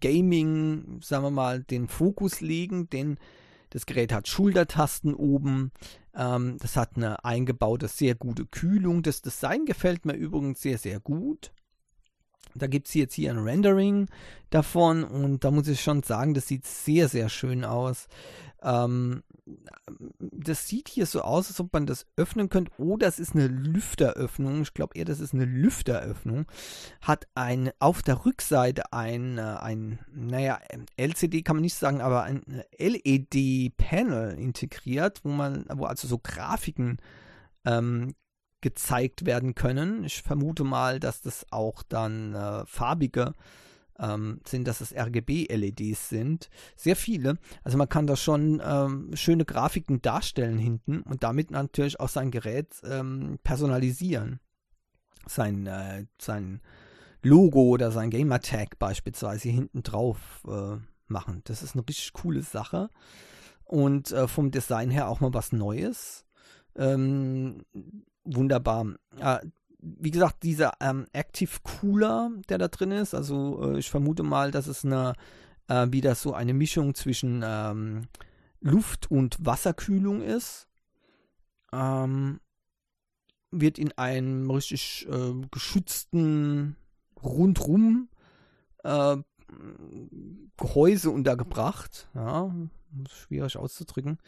[0.01, 3.17] Gaming, sagen wir mal, den Fokus legen, denn
[3.69, 5.71] das Gerät hat Schultertasten oben.
[6.15, 9.03] Ähm, das hat eine eingebaute, sehr gute Kühlung.
[9.03, 11.51] Das Design gefällt mir übrigens sehr, sehr gut.
[12.59, 14.07] Da gibt es jetzt hier ein Rendering
[14.49, 18.07] davon und da muss ich schon sagen, das sieht sehr, sehr schön aus.
[18.61, 19.23] Ähm,
[20.19, 22.71] das sieht hier so aus, als ob man das öffnen könnte.
[22.77, 24.61] Oh, das ist eine Lüfteröffnung.
[24.61, 26.45] Ich glaube eher, das ist eine Lüfteröffnung.
[27.01, 30.59] Hat ein, auf der Rückseite ein, äh, ein, naja,
[30.97, 32.43] LCD kann man nicht sagen, aber ein
[32.77, 36.97] LED-Panel integriert, wo man, wo also so Grafiken
[37.65, 38.13] ähm,
[38.61, 40.03] gezeigt werden können.
[40.03, 43.33] Ich vermute mal, dass das auch dann äh, farbige
[43.99, 46.49] ähm, sind, dass es RGB-LEDs sind.
[46.75, 47.37] Sehr viele.
[47.63, 52.31] Also man kann da schon ähm, schöne Grafiken darstellen hinten und damit natürlich auch sein
[52.31, 54.39] Gerät ähm, personalisieren.
[55.27, 56.61] Sein, äh, sein
[57.21, 61.41] Logo oder sein Gamertag beispielsweise hinten drauf äh, machen.
[61.45, 62.89] Das ist eine richtig coole Sache.
[63.65, 66.25] Und äh, vom Design her auch mal was Neues.
[66.75, 67.63] Ähm,
[68.23, 68.95] wunderbar.
[69.17, 69.39] Äh,
[69.79, 74.51] wie gesagt, dieser ähm, Active Cooler, der da drin ist, also äh, ich vermute mal,
[74.51, 75.13] dass es eine
[75.69, 78.07] äh, wieder so eine Mischung zwischen ähm,
[78.59, 80.67] Luft- und Wasserkühlung ist.
[81.71, 82.39] Ähm,
[83.51, 86.75] wird in einem richtig äh, geschützten
[87.23, 88.09] rundrum
[88.83, 89.17] äh,
[90.57, 92.09] Gehäuse untergebracht.
[92.13, 92.53] Ja,
[93.09, 94.19] schwierig auszudrücken.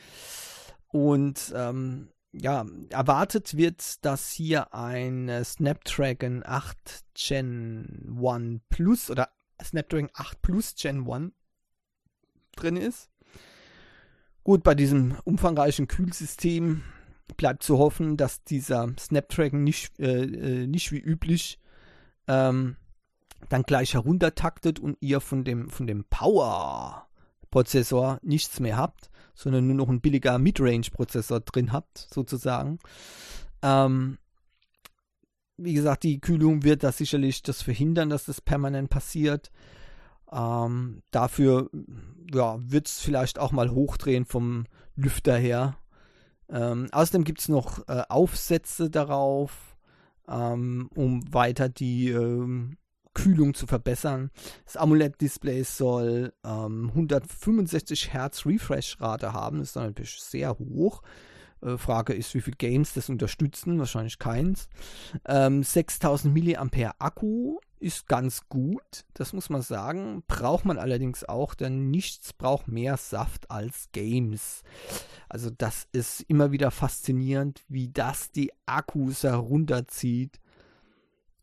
[0.88, 9.30] Und ähm, ja, erwartet wird, dass hier ein Snapdragon 8 Gen 1 Plus oder
[9.62, 11.34] Snapdragon 8 Plus Gen 1
[12.56, 13.10] drin ist.
[14.44, 16.84] Gut, bei diesem umfangreichen Kühlsystem
[17.38, 21.60] bleibt zu hoffen, dass dieser Snapdragon nicht, äh, äh, nicht wie üblich
[22.28, 22.78] ähm,
[23.50, 26.06] dann gleich heruntertaktet und ihr von dem, von dem
[27.52, 32.80] Power-Prozessor nichts mehr habt, sondern nur noch ein billiger Midrange-Prozessor drin habt, sozusagen.
[33.62, 34.18] Ähm,
[35.58, 39.52] wie gesagt, die Kühlung wird da sicherlich das verhindern, dass das permanent passiert.
[40.32, 41.70] Ähm, dafür
[42.34, 45.78] ja, wird es vielleicht auch mal hochdrehen vom Lüfter her.
[46.50, 49.78] Ähm, außerdem gibt es noch äh, Aufsätze darauf,
[50.28, 52.78] ähm, um weiter die ähm,
[53.14, 54.32] Kühlung zu verbessern.
[54.66, 61.02] Das AMOLED-Display soll 165 ähm, Hertz Refresh-Rate haben, das ist dann natürlich sehr hoch.
[61.62, 64.68] Äh, Frage ist, wie viele Games das unterstützen, wahrscheinlich keins.
[65.28, 70.24] Ähm, 6000 mAh Akku ist ganz gut, das muss man sagen.
[70.28, 74.64] Braucht man allerdings auch, denn nichts braucht mehr Saft als Games.
[75.30, 80.40] Also das ist immer wieder faszinierend, wie das die Akkus herunterzieht.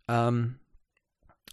[0.07, 0.59] Ähm,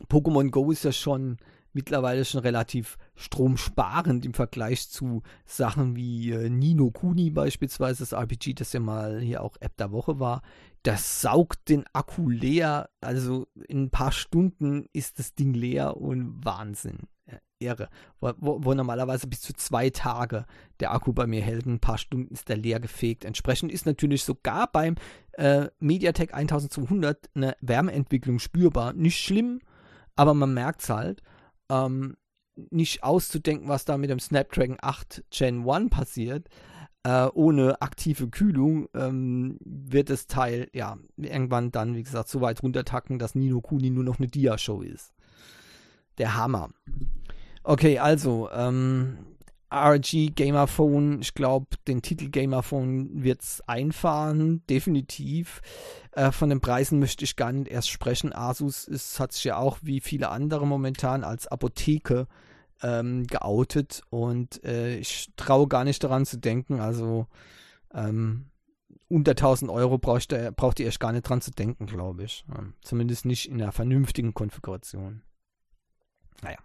[0.10, 1.38] Pokémon Go ist ja schon
[1.74, 8.54] mittlerweile schon relativ stromsparend im Vergleich zu Sachen wie äh, Nino Kuni beispielsweise, das RPG,
[8.54, 10.42] das ja mal hier auch App der Woche war.
[10.84, 12.90] Das saugt den Akku leer.
[13.02, 17.08] Also in ein paar Stunden ist das Ding leer und Wahnsinn.
[17.60, 17.90] Irre.
[18.20, 20.46] Wo, wo, wo, normalerweise bis zu zwei Tage
[20.80, 21.66] der Akku bei mir hält.
[21.66, 23.26] Ein paar Stunden ist der leer gefegt.
[23.26, 24.96] Entsprechend ist natürlich sogar beim
[25.34, 28.94] äh, MediaTek 1200 eine Wärmeentwicklung spürbar.
[28.94, 29.62] Nicht schlimm,
[30.16, 31.22] aber man merkt es halt
[31.70, 32.16] ähm,
[32.70, 36.48] nicht auszudenken, was da mit dem Snapdragon 8 Gen 1 passiert.
[37.04, 42.64] Äh, ohne aktive Kühlung ähm, wird das Teil ja irgendwann dann, wie gesagt, so weit
[42.64, 45.14] runtertacken, dass Nino Kuni nur noch eine Dia-Show ist.
[46.18, 46.70] Der Hammer.
[47.64, 49.35] Okay, also, ähm,
[49.76, 55.62] RG Gamerphone, ich glaube, den Titel Gamerphone wird es einfahren, definitiv.
[56.12, 58.34] Äh, von den Preisen möchte ich gar nicht erst sprechen.
[58.34, 62.28] Asus hat sich ja auch wie viele andere momentan als Apotheke
[62.82, 66.80] ähm, geoutet und äh, ich traue gar nicht daran zu denken.
[66.80, 67.28] Also
[67.94, 68.46] ähm,
[69.08, 72.46] unter 1000 Euro braucht, ihr, braucht ihr erst gar nicht dran zu denken, glaube ich.
[72.58, 75.22] Ähm, zumindest nicht in einer vernünftigen Konfiguration.
[76.42, 76.58] Naja.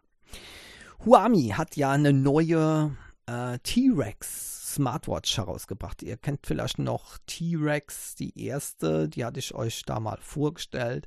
[1.05, 6.03] Huami hat ja eine neue äh, T-Rex Smartwatch herausgebracht.
[6.03, 11.07] Ihr kennt vielleicht noch T-Rex, die erste, die hatte ich euch da mal vorgestellt.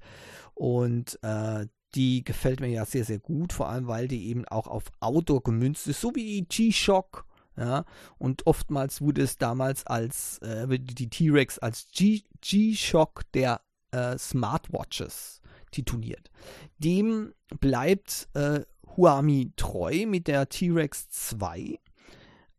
[0.53, 4.67] Und äh, die gefällt mir ja sehr, sehr gut, vor allem weil die eben auch
[4.67, 7.25] auf Outdoor gemünzt ist, so wie die G-Shock.
[7.55, 7.85] Ja,
[8.17, 16.31] und oftmals wurde es damals als äh, die T-Rex als G-Shock der äh, Smartwatches tituliert.
[16.79, 18.61] Dem bleibt äh,
[18.95, 21.79] Huami treu mit der T-Rex 2,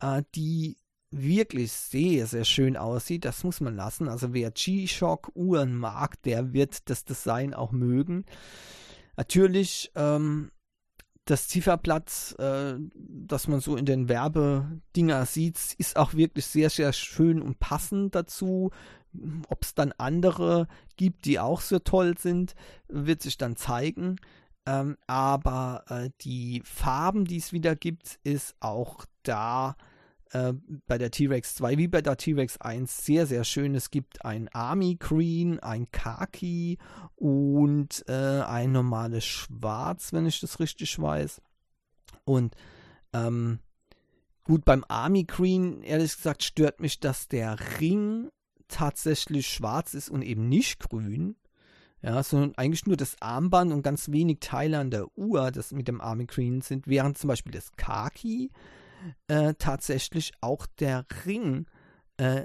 [0.00, 0.76] äh, die
[1.10, 3.24] wirklich sehr, sehr schön aussieht.
[3.24, 4.08] Das muss man lassen.
[4.08, 8.24] Also wer G-Shock-Uhren mag, der wird das Design auch mögen.
[9.16, 10.50] Natürlich ähm,
[11.24, 16.92] das Zifferblatt, äh, das man so in den Werbedinger sieht, ist auch wirklich sehr, sehr
[16.92, 18.70] schön und passend dazu.
[19.48, 20.66] Ob es dann andere
[20.96, 22.54] gibt, die auch so toll sind,
[22.88, 24.16] wird sich dann zeigen.
[24.66, 29.76] Ähm, aber äh, die Farben, die es wieder gibt, ist auch da
[30.34, 30.52] äh,
[30.86, 33.74] bei der T-Rex 2 wie bei der T-Rex 1 sehr, sehr schön.
[33.74, 36.78] Es gibt ein Army Green, ein Khaki
[37.14, 41.40] und äh, ein normales Schwarz, wenn ich das richtig weiß.
[42.24, 42.56] Und
[43.12, 43.60] ähm,
[44.44, 48.30] gut, beim Army Green, ehrlich gesagt, stört mich, dass der Ring
[48.68, 51.36] tatsächlich schwarz ist und eben nicht grün.
[52.04, 55.88] Ja, sondern eigentlich nur das Armband und ganz wenig Teile an der Uhr, das mit
[55.88, 58.50] dem Army Green sind, während zum Beispiel das Kaki
[59.26, 61.64] äh, tatsächlich auch der Ring
[62.18, 62.42] äh,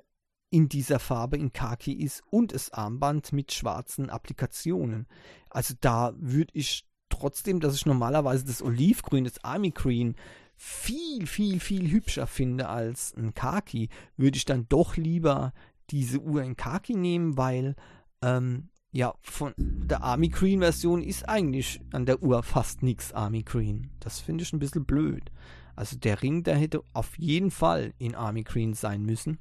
[0.50, 5.08] in dieser Farbe in Kaki ist und das Armband mit schwarzen Applikationen.
[5.50, 10.16] Also da würde ich trotzdem, dass ich normalerweise das Olivgrün, das Army Green
[10.56, 15.52] viel, viel, viel hübscher finde als ein Kaki, würde ich dann doch lieber
[15.90, 17.76] diese Uhr in Kaki nehmen, weil
[18.22, 23.44] ähm, ja, von der Army Green Version ist eigentlich an der Uhr fast nichts Army
[23.44, 23.92] Green.
[24.00, 25.32] Das finde ich ein bisschen blöd.
[25.76, 29.38] Also der Ring, der hätte auf jeden Fall in Army Green sein müssen.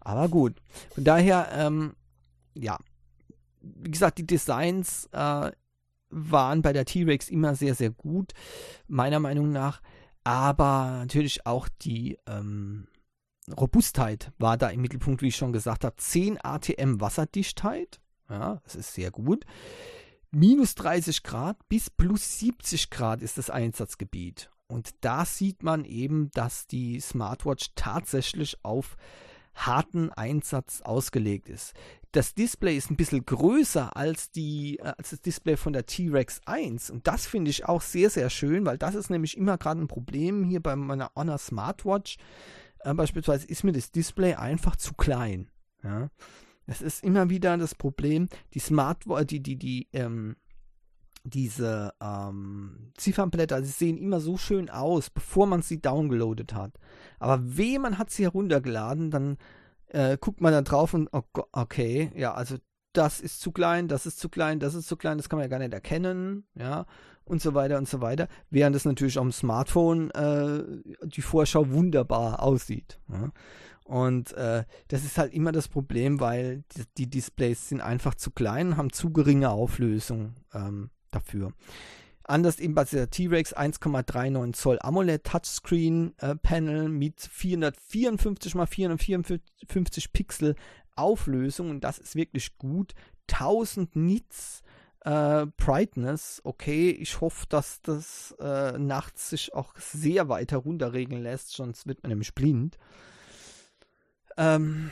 [0.00, 0.56] Aber gut.
[0.94, 1.94] Von daher, ähm,
[2.54, 2.78] ja,
[3.60, 5.52] wie gesagt, die Designs äh,
[6.10, 8.32] waren bei der T-Rex immer sehr, sehr gut,
[8.88, 9.80] meiner Meinung nach.
[10.24, 12.88] Aber natürlich auch die ähm,
[13.56, 15.96] Robustheit war da im Mittelpunkt, wie ich schon gesagt habe.
[15.96, 19.44] 10 ATM Wasserdichtheit ja, das ist sehr gut.
[20.30, 24.50] Minus 30 Grad bis plus 70 Grad ist das Einsatzgebiet.
[24.66, 28.96] Und da sieht man eben, dass die Smartwatch tatsächlich auf
[29.54, 31.72] harten Einsatz ausgelegt ist.
[32.12, 36.40] Das Display ist ein bisschen größer als, die, äh, als das Display von der T-Rex
[36.46, 36.90] 1.
[36.90, 39.88] Und das finde ich auch sehr, sehr schön, weil das ist nämlich immer gerade ein
[39.88, 42.18] Problem hier bei meiner Honor Smartwatch.
[42.80, 45.50] Äh, beispielsweise ist mir das Display einfach zu klein.
[45.82, 46.08] Ja.
[46.68, 50.36] Es ist immer wieder das Problem, die Smartwatch, die, die, die, ähm,
[51.24, 56.72] diese ähm, Ziffernblätter, sie sehen immer so schön aus, bevor man sie downgeloadet hat.
[57.18, 59.38] Aber weh, man hat sie heruntergeladen, dann
[59.86, 62.56] äh, guckt man da drauf und oh, okay, ja, also
[62.92, 65.44] das ist zu klein, das ist zu klein, das ist zu klein, das kann man
[65.44, 66.84] ja gar nicht erkennen, ja,
[67.24, 68.28] und so weiter und so weiter.
[68.50, 70.64] Während es natürlich dem Smartphone äh,
[71.06, 72.98] die Vorschau wunderbar aussieht.
[73.10, 73.30] Ja.
[73.88, 78.30] Und äh, das ist halt immer das Problem, weil die, die, Displays sind einfach zu
[78.30, 81.54] klein, haben zu geringe Auflösung ähm, dafür.
[82.24, 90.12] Anders eben bei der T-Rex 1,39 Zoll AMOLED Touchscreen äh, Panel mit 454 x 454
[90.12, 90.54] Pixel
[90.94, 92.92] Auflösung und das ist wirklich gut.
[93.30, 94.62] 1000 Nits
[95.00, 101.52] äh, Brightness, okay, ich hoffe, dass das äh, nachts sich auch sehr weit herunterregeln lässt,
[101.52, 102.76] sonst wird man nämlich blind.
[104.38, 104.90] Ähm,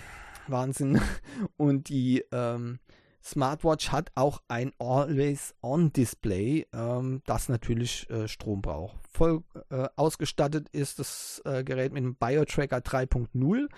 [0.48, 1.00] Wahnsinn.
[1.56, 2.80] Und die ähm,
[3.22, 8.96] Smartwatch hat auch ein Always-On-Display, ähm, das natürlich äh, Strom braucht.
[9.10, 13.68] Voll äh, ausgestattet ist das äh, Gerät mit einem BioTracker 3.0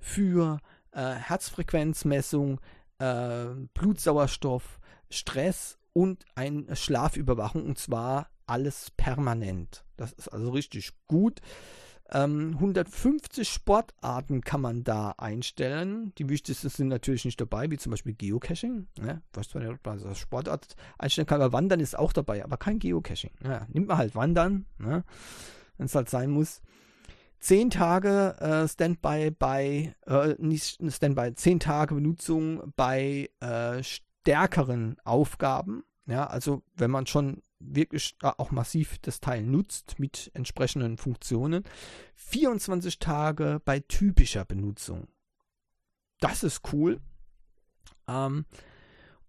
[0.00, 0.58] für
[0.92, 2.60] äh, Herzfrequenzmessung,
[2.98, 9.84] äh, Blutsauerstoff, Stress und eine Schlafüberwachung und zwar alles permanent.
[9.96, 11.40] Das ist also richtig gut.
[12.14, 16.12] Ähm, 150 Sportarten kann man da einstellen.
[16.18, 18.86] Die wichtigsten sind natürlich nicht dabei, wie zum Beispiel Geocaching.
[19.00, 19.22] Ne?
[19.32, 23.30] Du, man also Sportart einstellen kann, aber Wandern ist auch dabei, aber kein Geocaching.
[23.42, 25.04] Ja, nimmt man halt Wandern, ne?
[25.78, 26.60] wenn es halt sein muss.
[27.40, 35.82] Zehn Tage äh, Standby bei, äh, nicht Standby, zehn Tage Benutzung bei äh, stärkeren Aufgaben.
[36.06, 41.64] Ja, also wenn man schon wirklich auch massiv das Teil nutzt mit entsprechenden Funktionen.
[42.14, 45.08] 24 Tage bei typischer Benutzung.
[46.20, 47.00] Das ist cool.
[48.08, 48.44] Ähm,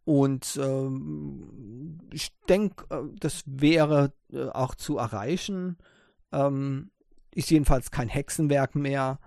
[0.06, 5.78] und ähm, ich denke, äh, das wäre äh, auch zu erreichen.
[6.32, 6.92] Ähm,
[7.34, 9.20] ist jedenfalls kein Hexenwerk mehr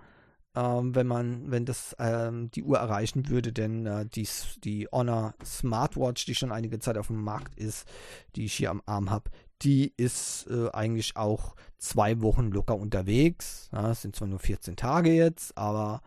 [0.57, 4.27] ähm, wenn man, wenn das ähm, die Uhr erreichen würde, denn äh, die,
[4.63, 7.87] die Honor Smartwatch, die schon einige Zeit auf dem Markt ist,
[8.35, 9.29] die ich hier am Arm habe,
[9.61, 13.69] die ist äh, eigentlich auch zwei Wochen locker unterwegs.
[13.71, 16.01] Ja, sind zwar nur 14 Tage jetzt, aber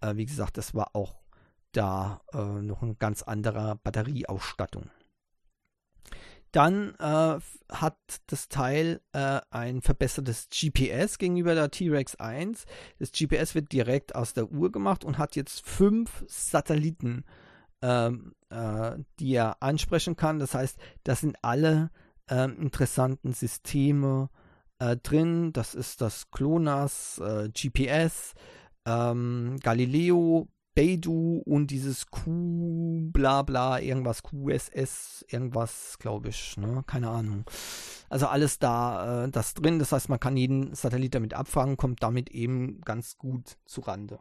[0.00, 1.16] äh, wie gesagt, das war auch
[1.72, 4.88] da äh, noch eine ganz andere Batterieausstattung.
[6.56, 7.38] Dann äh,
[7.70, 12.64] hat das Teil äh, ein verbessertes GPS gegenüber der T-Rex 1.
[12.98, 17.26] Das GPS wird direkt aus der Uhr gemacht und hat jetzt fünf Satelliten,
[17.82, 20.38] ähm, äh, die er ansprechen kann.
[20.38, 21.90] Das heißt, das sind alle
[22.30, 24.30] ähm, interessanten Systeme
[24.78, 25.52] äh, drin.
[25.52, 28.32] Das ist das GLONASS, äh, GPS,
[28.86, 36.84] ähm, Galileo, Beidou und dieses Q, bla bla, irgendwas, QSS, irgendwas, glaube ich, ne?
[36.86, 37.46] keine Ahnung.
[38.10, 42.02] Also alles da, äh, das drin, das heißt, man kann jeden Satellit damit abfangen, kommt
[42.02, 44.20] damit eben ganz gut zu Rande.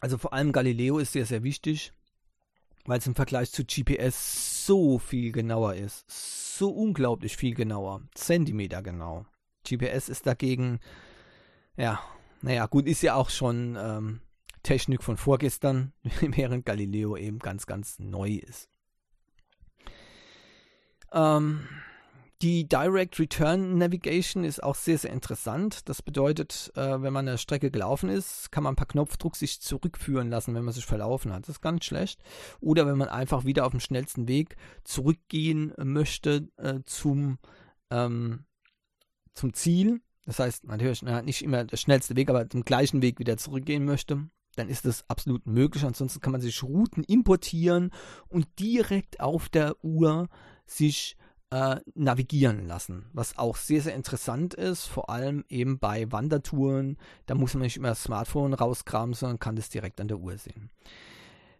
[0.00, 1.92] Also vor allem Galileo ist sehr, sehr wichtig,
[2.86, 6.10] weil es im Vergleich zu GPS so viel genauer ist.
[6.58, 8.00] So unglaublich viel genauer.
[8.14, 9.26] Zentimeter genau.
[9.62, 10.80] GPS ist dagegen,
[11.76, 12.00] ja,
[12.42, 14.20] naja, gut, ist ja auch schon ähm,
[14.62, 18.68] Technik von vorgestern, während Galileo eben ganz, ganz neu ist.
[21.12, 21.68] Ähm,
[22.42, 25.88] die Direct Return Navigation ist auch sehr, sehr interessant.
[25.88, 30.28] Das bedeutet, äh, wenn man eine Strecke gelaufen ist, kann man per Knopfdruck sich zurückführen
[30.28, 31.44] lassen, wenn man sich verlaufen hat.
[31.44, 32.20] Das ist ganz schlecht.
[32.60, 37.38] Oder wenn man einfach wieder auf dem schnellsten Weg zurückgehen möchte äh, zum,
[37.90, 38.44] ähm,
[39.34, 43.36] zum Ziel, das heißt, natürlich nicht immer der schnellste Weg, aber zum gleichen Weg wieder
[43.36, 44.28] zurückgehen möchte.
[44.54, 45.84] dann ist das absolut möglich.
[45.84, 47.90] Ansonsten kann man sich Routen importieren
[48.28, 50.28] und direkt auf der Uhr
[50.66, 51.16] sich
[51.52, 56.96] äh, navigieren lassen, was auch sehr, sehr interessant ist, vor allem eben bei Wandertouren.
[57.26, 60.38] Da muss man nicht immer das Smartphone rauskramen, sondern kann das direkt an der Uhr
[60.38, 60.70] sehen.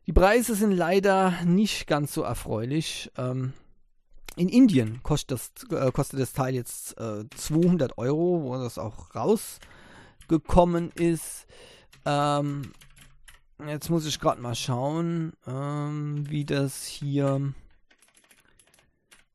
[0.07, 3.11] Die Preise sind leider nicht ganz so erfreulich.
[3.17, 3.53] Ähm,
[4.37, 9.15] in Indien kostet das, äh, kostet das Teil jetzt äh, 200 Euro, wo das auch
[9.15, 11.47] rausgekommen ist.
[12.05, 12.73] Ähm,
[13.67, 17.53] jetzt muss ich gerade mal schauen, ähm, wie das hier.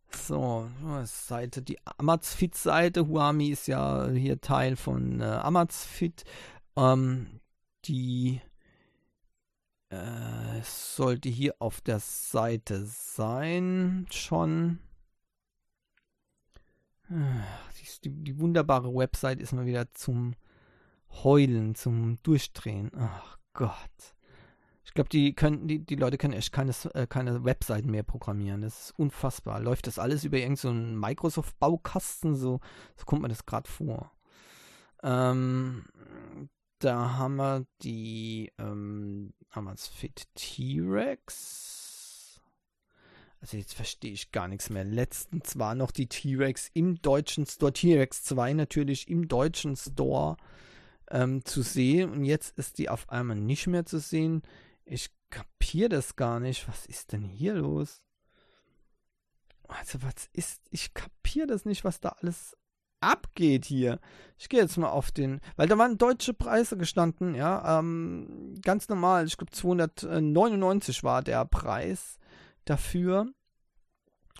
[0.09, 0.67] So,
[1.03, 3.07] Seite, die Amazfit-Seite.
[3.07, 6.25] Huami ist ja hier Teil von äh, Amazfit.
[6.75, 7.39] Ähm,
[7.85, 8.41] die
[9.89, 14.79] äh, sollte hier auf der Seite sein schon.
[17.09, 20.35] Die, die, wunderbare Website ist mal wieder zum
[21.23, 22.91] Heulen, zum Durchdrehen.
[22.97, 24.15] Ach Gott.
[24.83, 28.61] Ich glaube, die können, die, die Leute können echt keine, äh, keine Webseiten mehr programmieren.
[28.61, 29.59] Das ist unfassbar.
[29.59, 32.35] Läuft das alles über irgendeinen so Microsoft-Baukasten?
[32.35, 32.61] So,
[32.95, 34.11] so kommt mir das gerade vor.
[35.03, 35.85] Ähm,
[36.79, 41.76] da haben wir die ähm, Amazfit T-Rex.
[43.47, 44.83] Also jetzt verstehe ich gar nichts mehr.
[44.83, 50.35] Letztens war noch die T-Rex im deutschen Store, T-Rex 2 natürlich im deutschen Store
[51.09, 54.41] ähm, zu sehen und jetzt ist die auf einmal nicht mehr zu sehen.
[54.83, 56.67] Ich kapiere das gar nicht.
[56.67, 58.03] Was ist denn hier los?
[59.69, 62.57] Also was ist, ich kapiere das nicht, was da alles
[62.99, 64.01] abgeht hier.
[64.37, 68.89] Ich gehe jetzt mal auf den, weil da waren deutsche Preise gestanden, ja, ähm, ganz
[68.89, 69.25] normal.
[69.25, 72.19] Ich glaube 299 war der Preis
[72.65, 73.31] dafür.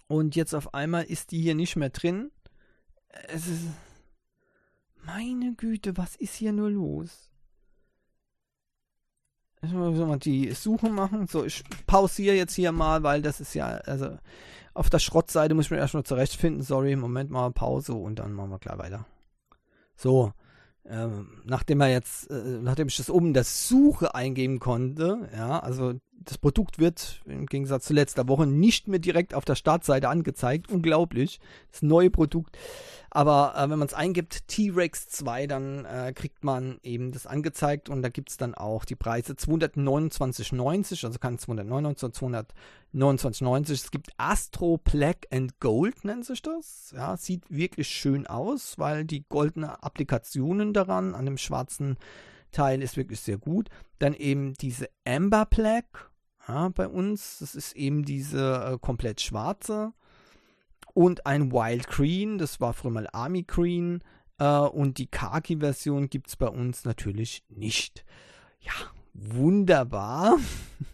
[0.08, 2.32] Und jetzt auf einmal ist die hier nicht mehr drin.
[3.28, 3.68] Es ist.
[5.04, 7.32] Meine Güte, was ist hier nur los?
[9.62, 11.28] Ich muss mal die Suche machen.
[11.28, 14.18] So, ich pausiere jetzt hier mal, weil das ist ja, also
[14.74, 16.62] auf der Schrottseite muss ich mir erstmal zurechtfinden.
[16.62, 19.06] Sorry, Moment mal Pause und dann machen wir klar weiter.
[19.96, 20.34] So,
[20.90, 25.60] ähm, nachdem er jetzt, äh, nachdem ich das oben in der Suche eingeben konnte, ja,
[25.60, 30.10] also das Produkt wird im Gegensatz zu letzter Woche nicht mehr direkt auf der Startseite
[30.10, 30.72] angezeigt.
[30.72, 31.40] Unglaublich.
[31.72, 32.58] Das neue Produkt.
[33.18, 37.90] Aber äh, wenn man es eingibt, T-Rex 2, dann äh, kriegt man eben das angezeigt
[37.90, 42.16] und da gibt es dann auch die Preise 229,90, also kann 299
[42.94, 43.72] 229,90.
[43.72, 46.94] Es gibt Astro Black and Gold, nennt sich das.
[46.96, 51.98] Ja, sieht wirklich schön aus, weil die goldene Applikationen daran an dem schwarzen
[52.52, 53.70] Teil ist wirklich sehr gut.
[53.98, 56.12] Dann eben diese Amber Black
[56.48, 57.40] ja, bei uns.
[57.40, 59.94] Das ist eben diese äh, komplett schwarze.
[60.98, 64.04] Und ein Wild Green, das war früher mal Army Green.
[64.40, 68.04] Äh, und die Khaki-Version gibt es bei uns natürlich nicht.
[68.62, 68.72] Ja,
[69.14, 70.40] wunderbar.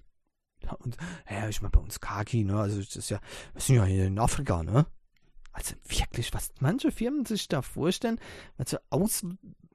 [0.79, 0.97] und
[1.29, 2.59] ja, ich meine, bei uns Kaki, ne?
[2.59, 3.21] Also das ist ja,
[3.53, 4.87] wir sind ja hier in Afrika, ne?
[5.53, 8.19] Also wirklich, was manche Firmen sich da vorstellen,
[8.57, 9.25] also aus,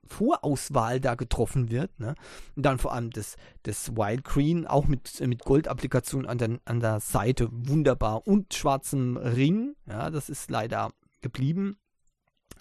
[0.08, 1.98] Vorauswahl da getroffen wird.
[1.98, 2.14] Ne?
[2.56, 6.80] Und dann vor allem das, das Wild Green, auch mit, mit Gold-Applikation an der, an
[6.80, 8.26] der Seite, wunderbar.
[8.26, 11.78] Und schwarzem Ring, ja, das ist leider geblieben.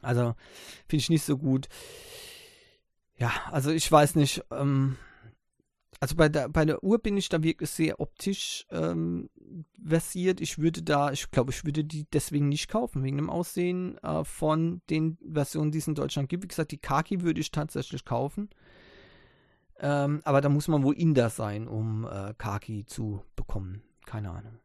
[0.01, 0.35] Also
[0.87, 1.67] finde ich nicht so gut.
[3.17, 4.97] Ja, also ich weiß nicht, ähm,
[5.99, 9.29] also bei der, bei der Uhr bin ich da wirklich sehr optisch ähm,
[9.83, 10.41] versiert.
[10.41, 14.23] Ich würde da, ich glaube, ich würde die deswegen nicht kaufen, wegen dem Aussehen äh,
[14.23, 16.43] von den Versionen, die es in Deutschland gibt.
[16.43, 18.49] Wie gesagt, die Kaki würde ich tatsächlich kaufen.
[19.79, 23.83] Ähm, aber da muss man wohl Inder sein, um äh, Kaki zu bekommen.
[24.05, 24.59] Keine Ahnung.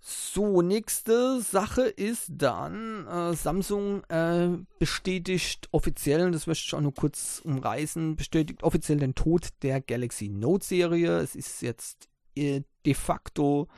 [0.00, 6.94] So, nächste Sache ist dann, äh, Samsung äh, bestätigt offiziell, das möchte ich auch nur
[6.94, 11.18] kurz umreißen, bestätigt offiziell den Tod der Galaxy Note Serie.
[11.18, 13.68] Es ist jetzt äh, de facto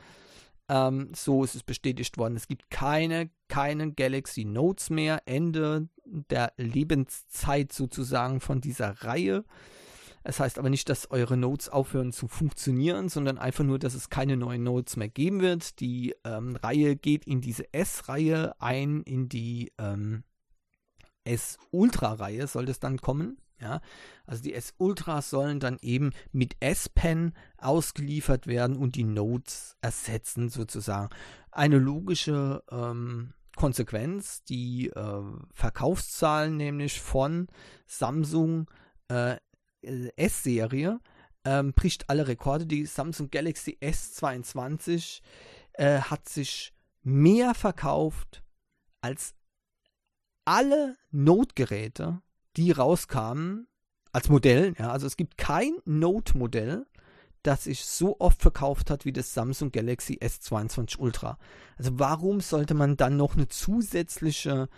[0.69, 6.53] ähm, so, es ist bestätigt worden, es gibt keine, keine Galaxy Notes mehr, Ende der
[6.55, 9.43] Lebenszeit sozusagen von dieser Reihe.
[10.23, 14.09] Es heißt aber nicht, dass eure Notes aufhören zu funktionieren, sondern einfach nur, dass es
[14.09, 15.79] keine neuen Notes mehr geben wird.
[15.79, 20.23] Die ähm, Reihe geht in diese S-Reihe ein, in die ähm,
[21.23, 23.37] S-Ultra-Reihe soll das dann kommen.
[23.59, 23.79] Ja,
[24.25, 31.09] also die S-Ultras sollen dann eben mit S-Pen ausgeliefert werden und die Notes ersetzen sozusagen.
[31.51, 35.21] Eine logische ähm, Konsequenz, die äh,
[35.53, 37.49] Verkaufszahlen nämlich von
[37.85, 38.67] Samsung
[39.09, 39.35] äh,
[39.81, 40.99] S-Serie
[41.45, 42.65] ähm, bricht alle Rekorde.
[42.65, 45.21] Die Samsung Galaxy S22
[45.73, 46.73] äh, hat sich
[47.03, 48.43] mehr verkauft
[49.01, 49.33] als
[50.45, 52.21] alle Note-Geräte,
[52.57, 53.67] die rauskamen,
[54.11, 56.85] als Modell, ja, also es gibt kein Note-Modell,
[57.43, 61.39] das sich so oft verkauft hat wie das Samsung Galaxy S22 Ultra.
[61.77, 64.69] Also warum sollte man dann noch eine zusätzliche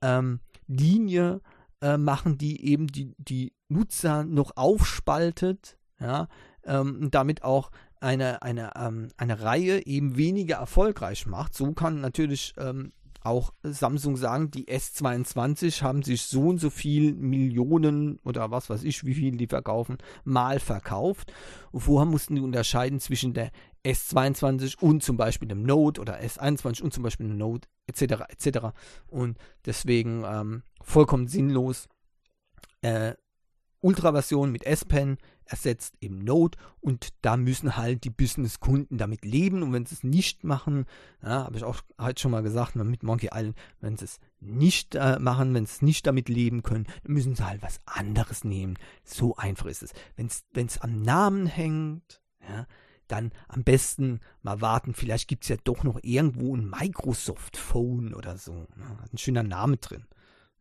[0.00, 6.28] ähm, Linie äh, machen, die eben die, die Nutzer noch aufspaltet, ja,
[6.64, 7.70] ähm, damit auch
[8.00, 11.54] eine, eine, ähm, eine Reihe eben weniger erfolgreich macht.
[11.54, 12.92] So kann natürlich ähm,
[13.26, 18.84] auch Samsung sagen, die S22 haben sich so und so viel Millionen oder was weiß
[18.84, 21.32] ich, wie viel die verkaufen, mal verkauft.
[21.72, 23.50] Und vorher mussten die unterscheiden zwischen der
[23.84, 28.24] S22 und zum Beispiel dem Note oder S21 und zum Beispiel dem Note etc.
[28.28, 28.58] etc.
[29.08, 31.88] Und deswegen ähm, vollkommen sinnlos.
[32.80, 33.14] Äh,
[33.80, 39.72] Ultra-Version mit S-Pen ersetzt eben Node und da müssen halt die Business-Kunden damit leben und
[39.72, 40.86] wenn sie es nicht machen,
[41.22, 44.94] ja, habe ich auch halt schon mal gesagt mit Monkey Island, wenn sie es nicht
[44.94, 48.76] äh, machen, wenn sie es nicht damit leben können, müssen sie halt was anderes nehmen.
[49.04, 49.92] So einfach ist es.
[50.16, 52.66] Wenn es am Namen hängt, ja,
[53.06, 58.14] dann am besten mal warten, vielleicht gibt es ja doch noch irgendwo ein Microsoft Phone
[58.14, 58.66] oder so.
[58.74, 58.98] Ne?
[59.00, 60.06] Hat ein schöner Name drin.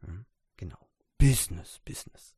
[0.07, 0.25] Ja,
[0.57, 0.77] genau.
[1.17, 2.35] Business, Business.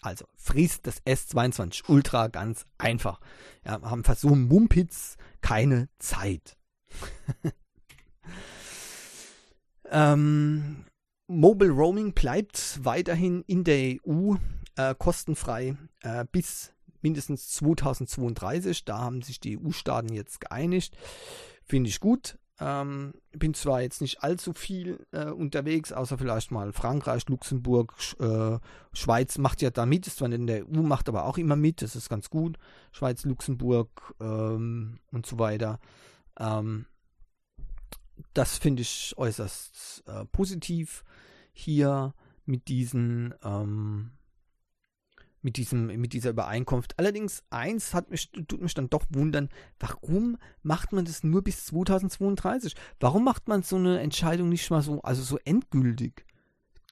[0.00, 3.20] Also frisst das S22 Ultra ganz einfach.
[3.64, 6.56] Ja, haben so Mumpitz keine Zeit.
[9.90, 10.84] ähm,
[11.26, 14.34] Mobile Roaming bleibt weiterhin in der EU
[14.76, 18.84] äh, kostenfrei äh, bis mindestens 2032.
[18.84, 20.96] Da haben sich die EU-Staaten jetzt geeinigt.
[21.64, 22.38] Finde ich gut.
[22.60, 28.16] Ähm, bin zwar jetzt nicht allzu viel äh, unterwegs, außer vielleicht mal Frankreich, Luxemburg, Sch
[28.18, 28.58] äh,
[28.92, 31.82] Schweiz macht ja da mit, ist zwar in der EU, macht aber auch immer mit,
[31.82, 32.58] das ist ganz gut.
[32.90, 35.78] Schweiz, Luxemburg ähm, und so weiter.
[36.38, 36.86] Ähm,
[38.34, 41.04] das finde ich äußerst äh, positiv
[41.52, 44.10] hier mit diesen ähm,
[45.42, 46.98] mit, diesem, mit dieser Übereinkunft.
[46.98, 51.66] Allerdings, eins hat mich, tut mich dann doch wundern, warum macht man das nur bis
[51.66, 52.74] 2032?
[53.00, 56.24] Warum macht man so eine Entscheidung nicht mal so, also so endgültig?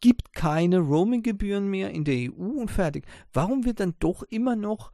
[0.01, 3.07] Gibt keine Roaming-Gebühren mehr in der EU und fertig.
[3.32, 4.92] Warum wird dann doch immer noch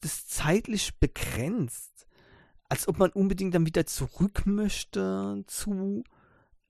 [0.00, 2.06] das zeitlich begrenzt?
[2.68, 6.02] Als ob man unbedingt dann wieder zurück möchte zu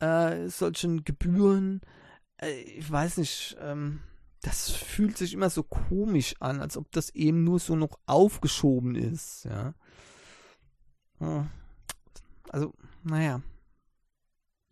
[0.01, 1.81] äh, solchen Gebühren.
[2.37, 4.01] Äh, ich weiß nicht, ähm,
[4.45, 8.95] das fühlt sich immer so komisch an, als ob das eben nur so noch aufgeschoben
[8.95, 9.75] ist, ja.
[12.51, 13.41] Also, naja,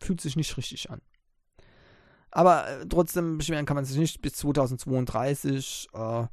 [0.01, 1.01] fühlt sich nicht richtig an.
[2.31, 5.89] Aber äh, trotzdem beschweren kann man sich nicht bis 2032.
[5.95, 6.27] Äh,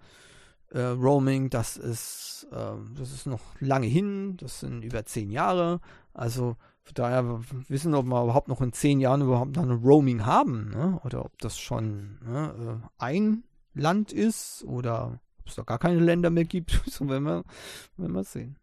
[0.72, 5.82] äh, Roaming, das ist, äh, das ist noch lange hin, das sind über zehn Jahre.
[6.14, 6.58] Also
[6.94, 11.00] daher wissen, ob wir überhaupt noch in zehn Jahren überhaupt noch ein Roaming haben, ne?
[11.04, 16.00] oder ob das schon ne, äh, ein Land ist oder ob es da gar keine
[16.00, 16.82] Länder mehr gibt.
[16.88, 17.44] so werden wir,
[17.98, 18.58] werden wir sehen.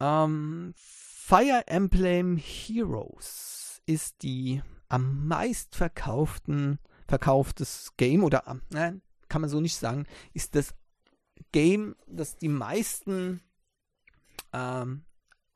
[0.00, 8.92] Ähm, Fire Emblem Heroes ist die am meist verkauften verkauftes Game oder äh,
[9.28, 10.74] kann man so nicht sagen, ist das
[11.52, 13.40] Game, das die meisten
[14.52, 15.04] ähm,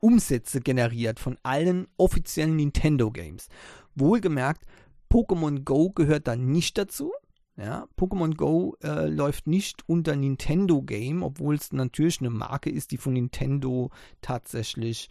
[0.03, 3.47] Umsätze generiert von allen offiziellen Nintendo Games.
[3.95, 4.65] Wohlgemerkt,
[5.09, 7.13] Pokémon Go gehört da nicht dazu.
[7.55, 12.91] Ja, Pokémon Go äh, läuft nicht unter Nintendo Game, obwohl es natürlich eine Marke ist,
[12.91, 13.91] die von Nintendo
[14.21, 15.09] tatsächlich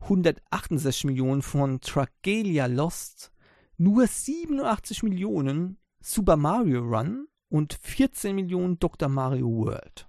[0.00, 3.32] 168 Millionen von Tragelia Lost.
[3.76, 9.08] Nur 87 Millionen Super Mario Run und 14 Millionen Dr.
[9.08, 10.07] Mario World.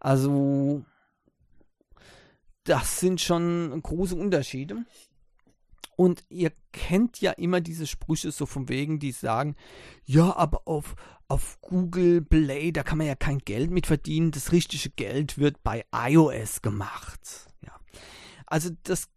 [0.00, 0.84] Also,
[2.64, 4.84] das sind schon große Unterschiede.
[5.96, 9.56] Und ihr kennt ja immer diese Sprüche so von wegen, die sagen,
[10.04, 10.94] ja, aber auf,
[11.26, 14.30] auf Google Play, da kann man ja kein Geld mit verdienen.
[14.30, 17.48] Das richtige Geld wird bei iOS gemacht.
[17.62, 17.72] Ja.
[18.44, 19.08] Also das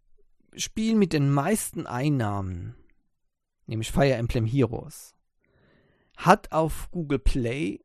[0.56, 2.74] Spiel mit den meisten Einnahmen,
[3.66, 5.14] nämlich Fire Emblem Heroes,
[6.16, 7.80] hat auf Google Play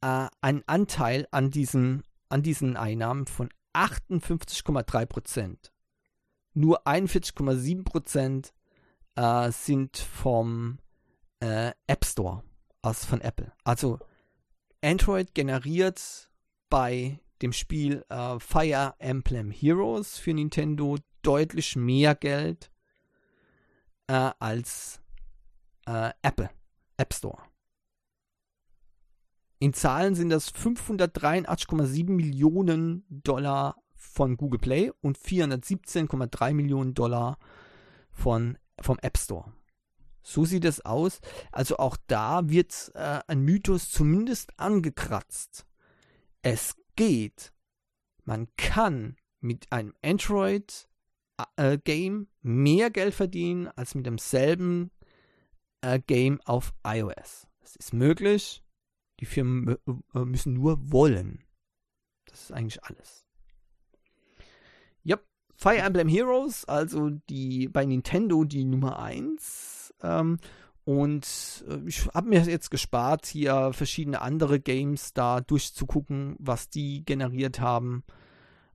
[0.00, 5.72] äh, einen Anteil an diesen, an diesen Einnahmen von 58,3 Prozent.
[6.54, 8.54] Nur 41,7 Prozent
[9.14, 10.78] äh, sind vom
[11.40, 12.42] äh, App Store,
[12.82, 13.52] also von Apple.
[13.64, 13.98] Also
[14.82, 16.30] Android generiert
[16.70, 22.70] bei dem Spiel äh, Fire Emblem Heroes für Nintendo deutlich mehr Geld
[24.06, 25.00] äh, als
[25.86, 26.50] äh, Apple
[26.96, 27.42] App Store.
[29.58, 37.38] In Zahlen sind das 583,7 Millionen Dollar von Google Play und 417,3 Millionen Dollar
[38.10, 39.52] von, vom App Store.
[40.22, 41.20] So sieht es aus.
[41.52, 45.66] Also auch da wird äh, ein Mythos zumindest angekratzt.
[46.42, 47.52] Es geht.
[48.24, 54.90] Man kann mit einem Android-Game äh, mehr Geld verdienen als mit demselben
[55.80, 57.46] äh, Game auf iOS.
[57.60, 58.65] Das ist möglich.
[59.20, 59.76] Die Firmen
[60.14, 61.44] äh, müssen nur wollen.
[62.26, 63.24] Das ist eigentlich alles.
[65.02, 65.18] Ja,
[65.54, 69.94] Fire Emblem Heroes, also die bei Nintendo die Nummer 1.
[70.02, 70.38] Ähm,
[70.84, 77.04] und äh, ich habe mir jetzt gespart, hier verschiedene andere Games da durchzugucken, was die
[77.04, 78.04] generiert haben.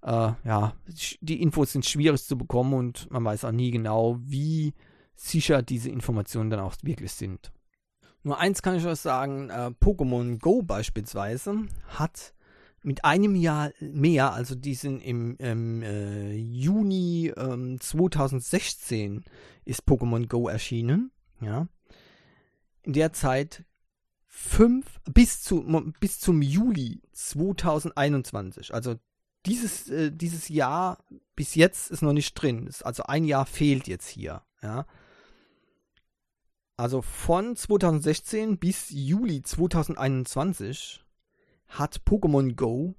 [0.01, 0.73] Äh, ja,
[1.21, 4.73] die Infos sind schwierig zu bekommen und man weiß auch nie genau, wie
[5.15, 7.51] sicher diese Informationen dann auch wirklich sind.
[8.23, 12.33] Nur eins kann ich euch sagen, äh, Pokémon Go beispielsweise hat
[12.83, 19.23] mit einem Jahr mehr, also die sind im, im äh, Juni ähm, 2016
[19.65, 21.67] ist Pokémon Go erschienen, ja.
[22.83, 23.63] In der Zeit
[24.25, 25.63] fünf bis zu
[25.99, 28.95] bis zum Juli 2021, also
[29.45, 31.03] dieses äh, dieses Jahr
[31.35, 34.85] bis jetzt ist noch nicht drin, also ein Jahr fehlt jetzt hier, ja.
[36.81, 41.05] Also von 2016 bis Juli 2021
[41.67, 42.95] hat Pokémon Go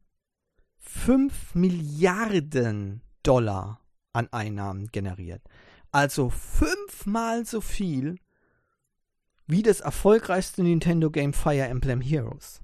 [0.78, 3.80] 5 Milliarden Dollar
[4.12, 5.42] an Einnahmen generiert.
[5.90, 8.20] Also fünfmal so viel
[9.48, 12.60] wie das erfolgreichste Nintendo Game Fire Emblem Heroes.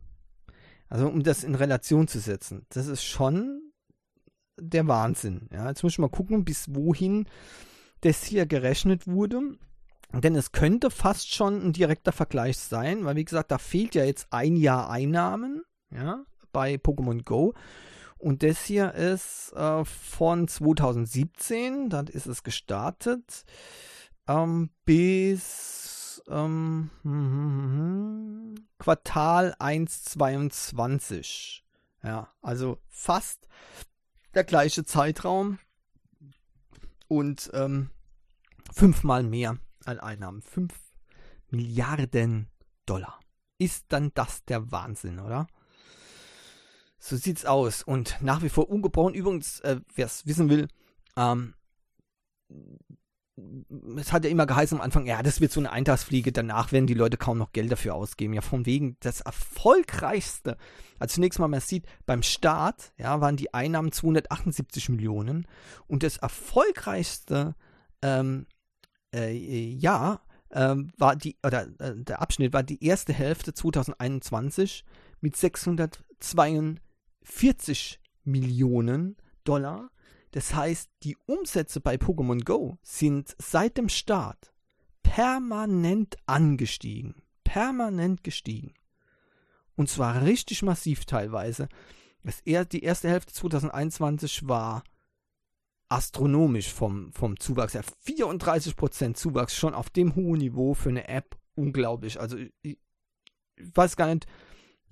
[0.88, 3.72] Also um das in Relation zu setzen, das ist schon
[4.56, 5.48] der Wahnsinn.
[5.52, 7.26] Ja, jetzt muss ich mal gucken, bis wohin
[8.02, 9.58] das hier gerechnet wurde.
[10.12, 14.04] Denn es könnte fast schon ein direkter Vergleich sein, weil wie gesagt, da fehlt ja
[14.04, 17.54] jetzt ein Jahr Einnahmen ja, bei Pokémon Go.
[18.16, 23.44] Und das hier ist äh, von 2017, dann ist es gestartet,
[24.26, 26.90] ähm, bis ähm,
[28.78, 31.62] Quartal 1,22.
[32.02, 33.46] Ja, also fast
[34.34, 35.58] der gleiche Zeitraum
[37.08, 37.90] und ähm,
[38.72, 40.42] fünfmal mehr an Einnahmen.
[40.42, 40.74] 5
[41.50, 42.48] Milliarden
[42.86, 43.20] Dollar.
[43.58, 45.46] Ist dann das der Wahnsinn, oder?
[46.98, 47.82] So sieht's aus.
[47.82, 49.14] Und nach wie vor ungebrochen.
[49.14, 50.68] Übrigens, äh, wer es wissen will,
[51.16, 51.54] ähm,
[53.96, 56.86] es hat ja immer geheißen am Anfang, ja, das wird so eine Eintagsfliege, danach werden
[56.86, 58.34] die Leute kaum noch Geld dafür ausgeben.
[58.34, 60.56] Ja, von wegen das erfolgreichste.
[60.98, 65.46] Also zunächst mal, man sieht, beim Start, ja, waren die Einnahmen 278 Millionen
[65.86, 67.54] und das erfolgreichste
[68.02, 68.46] ähm,
[69.14, 74.84] äh, Jahr äh, war die, oder äh, der Abschnitt war die erste Hälfte 2021
[75.20, 76.82] mit 642
[77.28, 79.90] 40 Millionen Dollar.
[80.32, 84.52] Das heißt, die Umsätze bei Pokémon Go sind seit dem Start
[85.02, 87.22] permanent angestiegen.
[87.44, 88.74] Permanent gestiegen.
[89.74, 91.68] Und zwar richtig massiv teilweise.
[92.24, 94.84] Das er, die erste Hälfte 2021 war
[95.88, 97.82] astronomisch vom, vom Zuwachs her.
[98.06, 101.36] 34% Zuwachs schon auf dem hohen Niveau für eine App.
[101.54, 102.20] Unglaublich.
[102.20, 102.78] Also ich, ich
[103.74, 104.26] weiß gar nicht,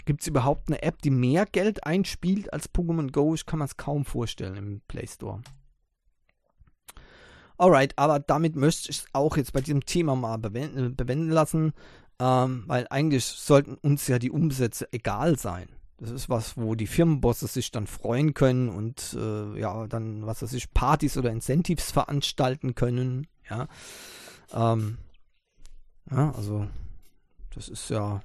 [0.07, 3.35] Gibt es überhaupt eine App, die mehr Geld einspielt als Pokémon Go?
[3.35, 5.43] Ich kann mir es kaum vorstellen im Play Store.
[7.59, 11.73] Alright, aber damit möchte ich es auch jetzt bei diesem Thema mal bewenden, bewenden lassen,
[12.21, 15.69] ähm, weil eigentlich sollten uns ja die Umsätze egal sein.
[15.99, 20.43] Das ist was, wo die Firmenbosse sich dann freuen können und äh, ja, dann, was
[20.43, 23.27] weiß ich, Partys oder Incentives veranstalten können.
[23.49, 23.67] Ja,
[24.53, 24.99] ähm,
[26.11, 26.67] ja also
[27.55, 28.23] das ist ja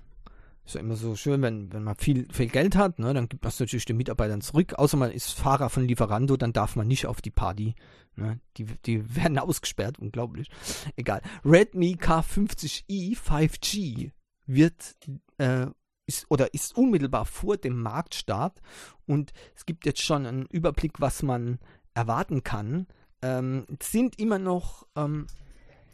[0.66, 3.44] ist ja immer so schön, wenn, wenn man viel, viel Geld hat, ne, dann gibt
[3.44, 4.74] man es natürlich den Mitarbeitern zurück.
[4.76, 7.76] Außer man ist Fahrer von Lieferando, dann darf man nicht auf die Party.
[8.16, 8.40] Ne?
[8.58, 10.50] Die, die werden ausgesperrt, unglaublich.
[10.96, 11.22] Egal.
[11.44, 14.12] Redmi K50i 5G
[14.46, 14.96] wird
[15.38, 15.68] äh,
[16.12, 18.62] ist oder ist unmittelbar vor dem Marktstart
[19.06, 21.60] und es gibt jetzt schon einen Überblick, was man
[21.94, 22.88] erwarten kann.
[23.22, 25.28] Ähm, sind immer noch ähm,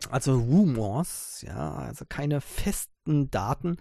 [0.10, 3.78] also Rumors, ja, also keine festen Daten.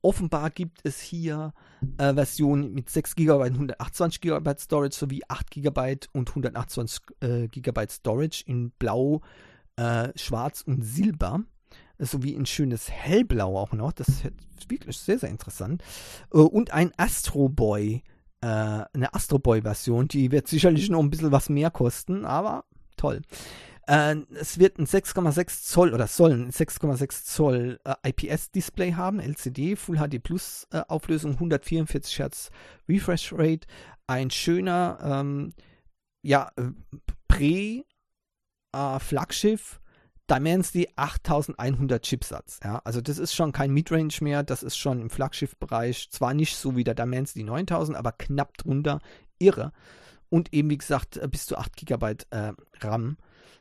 [0.00, 1.52] Offenbar gibt es hier
[1.98, 7.86] äh, Versionen mit 6 GB, 128 GB Storage sowie 8 GB und 128 äh, GB
[7.90, 9.22] Storage in Blau,
[9.76, 11.42] äh, Schwarz und Silber.
[11.98, 13.92] Sowie in schönes Hellblau auch noch.
[13.92, 14.24] Das ist
[14.68, 15.82] wirklich sehr, sehr interessant.
[16.32, 18.02] Äh, und ein Astro Boy,
[18.40, 20.08] äh, eine Astro Boy Version.
[20.08, 22.64] Die wird sicherlich noch ein bisschen was mehr kosten, aber
[22.96, 23.22] toll.
[23.86, 29.96] Äh, es wird ein 6,6 Zoll oder soll ein 6,6 Zoll IPS-Display haben, LCD, Full
[29.96, 32.50] HD Plus Auflösung, 144 Hertz
[32.88, 33.66] Refresh Rate,
[34.06, 35.52] ein schöner, ähm,
[36.22, 36.50] ja,
[37.28, 39.80] Prä-Flaggschiff.
[40.30, 42.60] Dimensity 8100 Chipsatz.
[42.62, 46.56] Ja, also das ist schon kein Midrange mehr, das ist schon im Flaggschiff-Bereich, zwar nicht
[46.56, 49.00] so wie der Dimensity 9000, aber knapp drunter,
[49.38, 49.72] irre.
[50.30, 53.16] Und eben, wie gesagt, äh, bis zu 8 GB äh, RAM.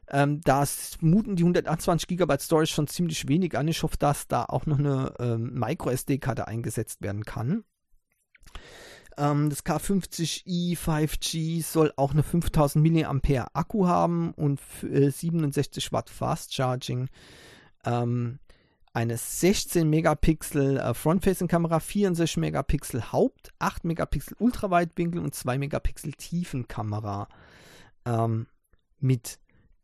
[0.10, 0.64] Ähm, da
[1.02, 3.68] muten die 128 GB Storage schon ziemlich wenig an.
[3.68, 7.64] Ich hoffe, dass da auch noch eine ähm, Micro-SD-Karte eingesetzt werden kann.
[9.18, 16.10] Ähm, das K50i 5G soll auch eine 5000 mAh Akku haben und äh, 67 Watt
[16.10, 17.10] Fast Charging.
[17.86, 18.40] Ähm,
[18.94, 27.28] eine 16 Megapixel äh, Front-Facing-Kamera, 64 Megapixel Haupt, 8 Megapixel Ultraweitwinkel und 2 Megapixel Tiefenkamera
[28.06, 28.48] ähm,
[29.00, 29.40] mit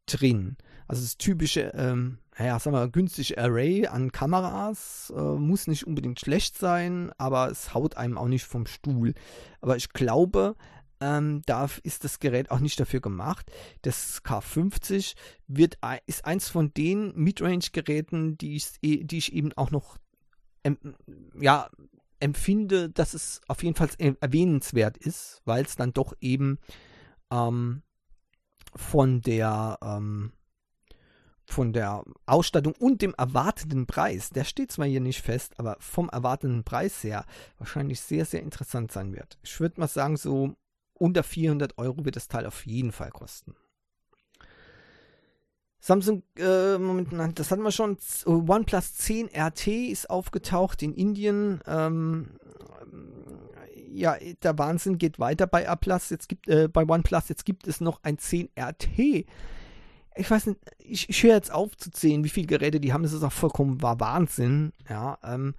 [0.07, 0.57] drin.
[0.87, 6.19] Also das typische, ähm, naja, sagen wir, günstige Array an Kameras äh, muss nicht unbedingt
[6.19, 9.13] schlecht sein, aber es haut einem auch nicht vom Stuhl.
[9.61, 10.55] Aber ich glaube,
[10.99, 13.51] ähm, da ist das Gerät auch nicht dafür gemacht.
[13.81, 15.15] Das K50
[15.47, 19.97] wird, ist eins von den Midrange-Geräten, die ich, die ich eben auch noch
[20.63, 20.77] ähm,
[21.39, 21.69] ja,
[22.19, 23.89] empfinde, dass es auf jeden Fall
[24.21, 26.57] erwähnenswert ist, weil es dann doch eben
[27.31, 27.83] ähm,
[28.75, 30.31] von der ähm,
[31.45, 36.09] von der Ausstattung und dem erwarteten Preis, der steht zwar hier nicht fest, aber vom
[36.09, 37.25] erwarteten Preis her
[37.57, 39.37] wahrscheinlich sehr, sehr interessant sein wird.
[39.43, 40.55] Ich würde mal sagen, so
[40.93, 43.55] unter 400 Euro wird das Teil auf jeden Fall kosten.
[45.79, 47.97] Samsung, äh, Moment, das hatten wir schon.
[48.25, 51.59] OnePlus 10 RT ist aufgetaucht in Indien.
[51.67, 52.39] Ähm,
[53.91, 56.09] ja, der Wahnsinn geht weiter bei Plus.
[56.09, 57.27] Jetzt gibt, äh, bei OnePlus.
[57.27, 59.25] Jetzt gibt es noch ein 10 RT.
[60.15, 63.03] Ich weiß nicht, ich, ich höre jetzt auf zu zählen, wie viele Geräte die haben.
[63.03, 64.71] Das ist auch vollkommen Wahnsinn.
[64.89, 65.55] Ja, ähm,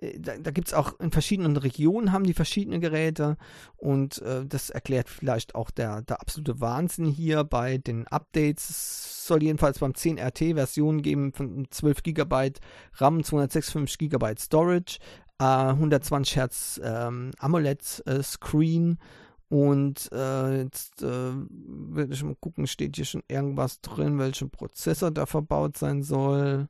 [0.00, 3.36] äh, da, da gibt es auch in verschiedenen Regionen haben die verschiedene Geräte
[3.76, 8.70] und äh, das erklärt vielleicht auch der, der absolute Wahnsinn hier bei den Updates.
[8.70, 12.52] Es soll jedenfalls beim 10RT Versionen geben von 12 GB
[12.94, 14.98] RAM, 256 GB Storage,
[15.38, 23.04] 120 Hertz ähm, AMOLED-Screen äh, und äh, jetzt äh, will ich mal gucken, steht hier
[23.04, 26.68] schon irgendwas drin, welcher Prozessor da verbaut sein soll.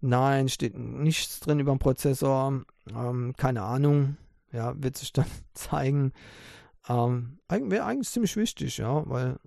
[0.00, 2.62] Nein, steht nichts drin über den Prozessor.
[2.88, 4.16] Ähm, keine Ahnung.
[4.52, 6.12] Ja, wird sich dann zeigen.
[6.88, 9.40] Ähm, Wäre eigentlich ziemlich wichtig, ja, weil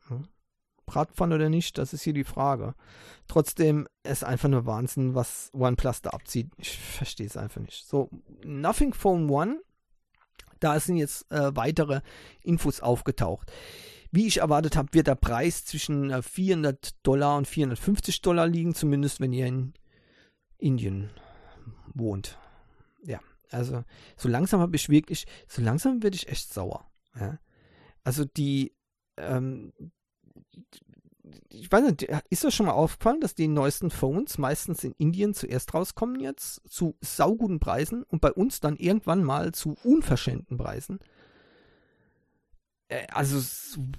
[0.85, 2.73] Bratpfanne oder nicht, das ist hier die Frage.
[3.29, 6.51] Trotzdem ist einfach nur Wahnsinn, was OnePlus da abzieht.
[6.57, 7.87] Ich verstehe es einfach nicht.
[7.87, 8.09] So,
[8.43, 9.61] Nothing Phone One,
[10.59, 12.01] da sind jetzt äh, weitere
[12.41, 13.51] Infos aufgetaucht.
[14.11, 18.73] Wie ich erwartet habe, wird der Preis zwischen äh, 400 Dollar und 450 Dollar liegen,
[18.73, 19.73] zumindest wenn ihr in
[20.57, 21.11] Indien
[21.93, 22.37] wohnt.
[23.03, 23.19] Ja,
[23.51, 23.83] also
[24.17, 26.89] so langsam habe ich wirklich, so langsam werde ich echt sauer.
[27.15, 27.39] Ja?
[28.03, 28.73] Also die,
[29.17, 29.73] ähm,
[31.49, 35.33] ich weiß nicht, ist das schon mal aufgefallen, dass die neuesten Phones meistens in Indien
[35.33, 40.99] zuerst rauskommen jetzt zu sauguten Preisen und bei uns dann irgendwann mal zu unverschämten Preisen?
[42.89, 43.39] Äh, also,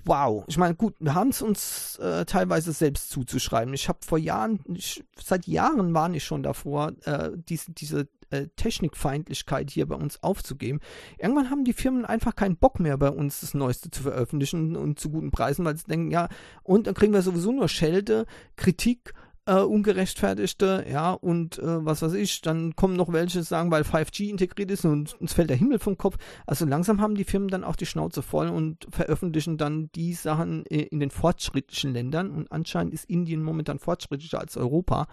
[0.05, 0.45] wow.
[0.49, 3.73] Ich meine, gut, wir haben es uns äh, teilweise selbst zuzuschreiben.
[3.73, 8.47] Ich habe vor Jahren, ich, seit Jahren warne ich schon davor, äh, diese, diese äh,
[8.57, 10.81] Technikfeindlichkeit hier bei uns aufzugeben.
[11.19, 14.99] Irgendwann haben die Firmen einfach keinen Bock mehr, bei uns das Neueste zu veröffentlichen und
[14.99, 16.29] zu guten Preisen, weil sie denken, ja,
[16.63, 18.27] und dann kriegen wir sowieso nur Schelte,
[18.57, 19.15] Kritik
[19.47, 24.29] äh, ungerechtfertigte, ja, und äh, was weiß ich, dann kommen noch welche, sagen, weil 5G
[24.29, 26.17] integriert ist und uns fällt der Himmel vom Kopf.
[26.47, 30.67] Also langsam haben die Firmen dann auch die Schnauze voll und veröffentlichen dann die Sachen
[30.67, 35.09] äh, in den fortschrittlichen Ländern und anscheinend ist Indien momentan fortschrittlicher als Europa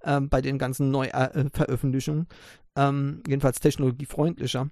[0.00, 2.28] äh, bei den ganzen Neuveröffentlichungen,
[2.76, 4.70] äh, ähm, jedenfalls technologiefreundlicher.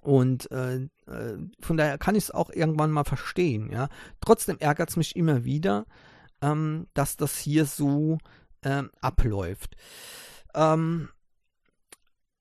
[0.00, 3.88] Und äh, äh, von daher kann ich es auch irgendwann mal verstehen, ja.
[4.20, 5.86] Trotzdem ärgert es mich immer wieder,
[6.42, 8.18] ähm, dass das hier so
[8.62, 9.76] ähm, abläuft.
[10.54, 11.08] Ähm,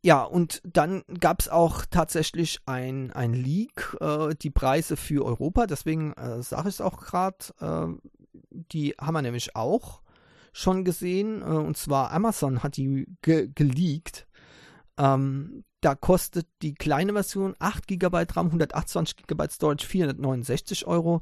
[0.04, 5.68] ja, und dann gab es auch tatsächlich ein, ein Leak, äh, die Preise für Europa,
[5.68, 8.10] deswegen äh, sage ich es auch gerade, äh,
[8.50, 10.02] die haben wir nämlich auch
[10.54, 14.28] schon gesehen, äh, und zwar Amazon hat die ge geleakt.
[14.98, 21.22] Ähm, da kostet die kleine Version 8 GB RAM, 128 GB Storage 469 Euro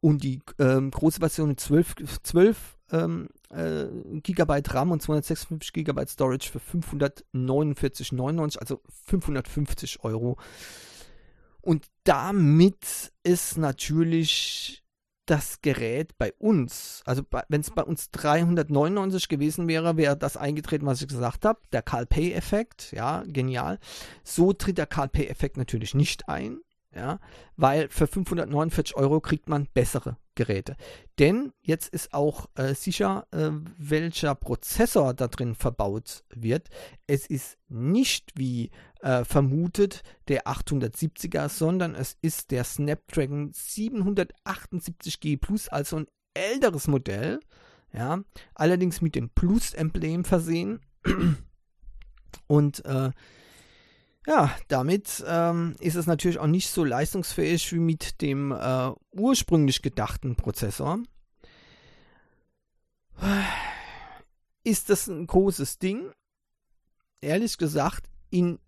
[0.00, 3.86] und die ähm, große Version mit 12, 12 ähm, äh,
[4.20, 10.36] GB RAM und 256 GB Storage für 549,99, also 550 Euro.
[11.60, 14.82] Und damit ist natürlich
[15.30, 20.86] das Gerät bei uns, also wenn es bei uns 399 gewesen wäre, wäre das eingetreten,
[20.86, 23.78] was ich gesagt habe, der Carl Pay-Effekt, ja, genial.
[24.24, 26.58] So tritt der Carl Pay-Effekt natürlich nicht ein
[26.94, 27.20] ja,
[27.56, 30.76] weil für 549 Euro kriegt man bessere Geräte.
[31.18, 36.68] Denn jetzt ist auch äh, sicher, äh, welcher Prozessor da drin verbaut wird.
[37.06, 38.70] Es ist nicht wie
[39.02, 47.40] äh, vermutet der 870er, sondern es ist der Snapdragon 778G Plus, also ein älteres Modell.
[47.92, 48.22] Ja,
[48.54, 50.80] allerdings mit dem Plus-Emblem versehen.
[52.46, 53.10] Und äh,
[54.26, 59.82] ja, damit ähm, ist es natürlich auch nicht so leistungsfähig wie mit dem äh, ursprünglich
[59.82, 61.00] gedachten Prozessor.
[64.62, 66.12] Ist das ein großes Ding?
[67.22, 68.58] Ehrlich gesagt, in,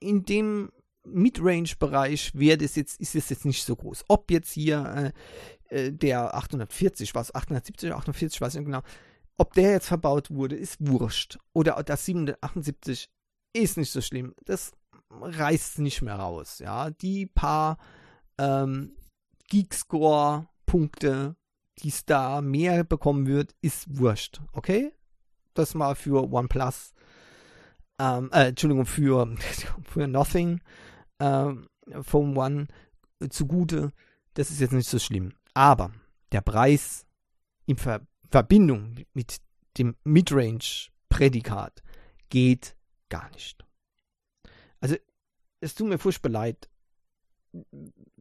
[0.00, 0.70] in dem
[1.04, 4.04] Midrange-Bereich wäre jetzt, ist es jetzt nicht so groß.
[4.08, 5.12] Ob jetzt hier
[5.70, 8.82] äh, äh der 840, was 870 oder 840, weiß ich nicht genau,
[9.38, 11.38] ob der jetzt verbaut wurde, ist wurscht.
[11.52, 13.08] Oder das 778
[13.52, 14.34] ist nicht so schlimm.
[14.44, 14.72] Das
[15.10, 16.58] reißt nicht mehr raus.
[16.58, 17.78] Ja, die paar
[18.38, 18.96] ähm,
[19.48, 21.36] Geekscore-Punkte,
[21.78, 24.40] die es da mehr bekommen wird, ist wurscht.
[24.52, 24.92] Okay?
[25.54, 26.92] Das mal für OnePlus.
[27.98, 29.36] Ähm, äh, Entschuldigung, für,
[29.84, 30.60] für Nothing
[31.18, 31.68] ähm,
[32.02, 32.68] Phone One
[33.30, 33.92] zugute.
[34.34, 35.32] Das ist jetzt nicht so schlimm.
[35.54, 35.90] Aber
[36.32, 37.06] der Preis
[37.66, 39.38] in Ver Verbindung mit
[39.78, 41.82] dem Midrange-Prädikat
[42.28, 42.76] geht
[43.08, 43.64] gar nicht.
[44.80, 44.96] Also,
[45.60, 46.68] es tut mir furchtbar leid.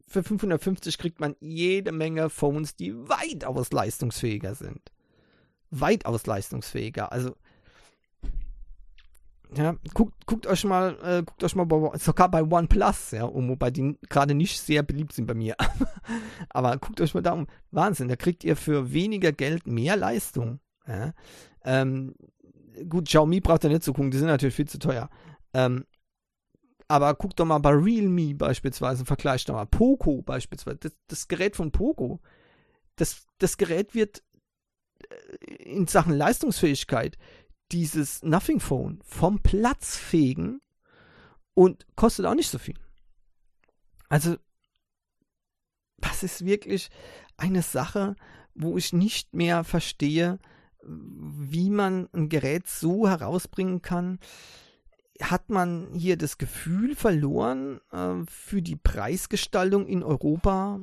[0.07, 4.91] Für 550 kriegt man jede Menge Phones, die weitaus leistungsfähiger sind.
[5.69, 7.11] Weitaus leistungsfähiger.
[7.11, 7.35] Also,
[9.55, 13.47] ja, guckt, guckt euch mal, äh, guckt euch mal bei, sogar bei OnePlus, ja, um,
[13.49, 15.55] wobei die gerade nicht sehr beliebt sind bei mir.
[16.49, 17.47] Aber guckt euch mal da um.
[17.71, 20.59] Wahnsinn, da kriegt ihr für weniger Geld mehr Leistung.
[20.85, 21.13] Ja.
[21.63, 22.15] Ähm,
[22.89, 25.09] gut, Xiaomi braucht ihr nicht zu gucken, die sind natürlich viel zu teuer.
[25.53, 25.85] Ähm,
[26.87, 30.77] aber guck doch mal bei Realme beispielsweise, vergleich doch mal Poco beispielsweise.
[30.77, 32.21] Das, das Gerät von Poco,
[32.95, 34.23] das, das Gerät wird
[35.09, 37.17] äh, in Sachen Leistungsfähigkeit
[37.71, 40.61] dieses Nothing Phone vom Platz fegen
[41.53, 42.77] und kostet auch nicht so viel.
[44.09, 44.37] Also,
[45.97, 46.89] das ist wirklich
[47.35, 48.15] eine Sache,
[48.55, 50.39] wo ich nicht mehr verstehe,
[50.87, 54.19] wie man ein Gerät so herausbringen kann.
[55.21, 60.79] Hat man hier das Gefühl verloren äh, für die Preisgestaltung in Europa?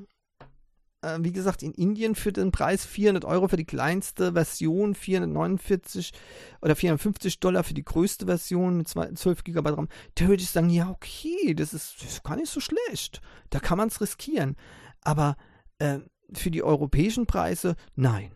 [1.02, 6.12] Äh, wie gesagt, in Indien für den Preis 400 Euro für die kleinste Version, 449
[6.60, 9.88] oder 450 Dollar für die größte Version mit 12 GB RAM.
[10.16, 13.20] Da würde ich sagen, ja, okay, das ist, das ist gar nicht so schlecht.
[13.50, 14.56] Da kann man es riskieren.
[15.00, 15.36] Aber
[15.78, 16.00] äh,
[16.32, 18.32] für die europäischen Preise, nein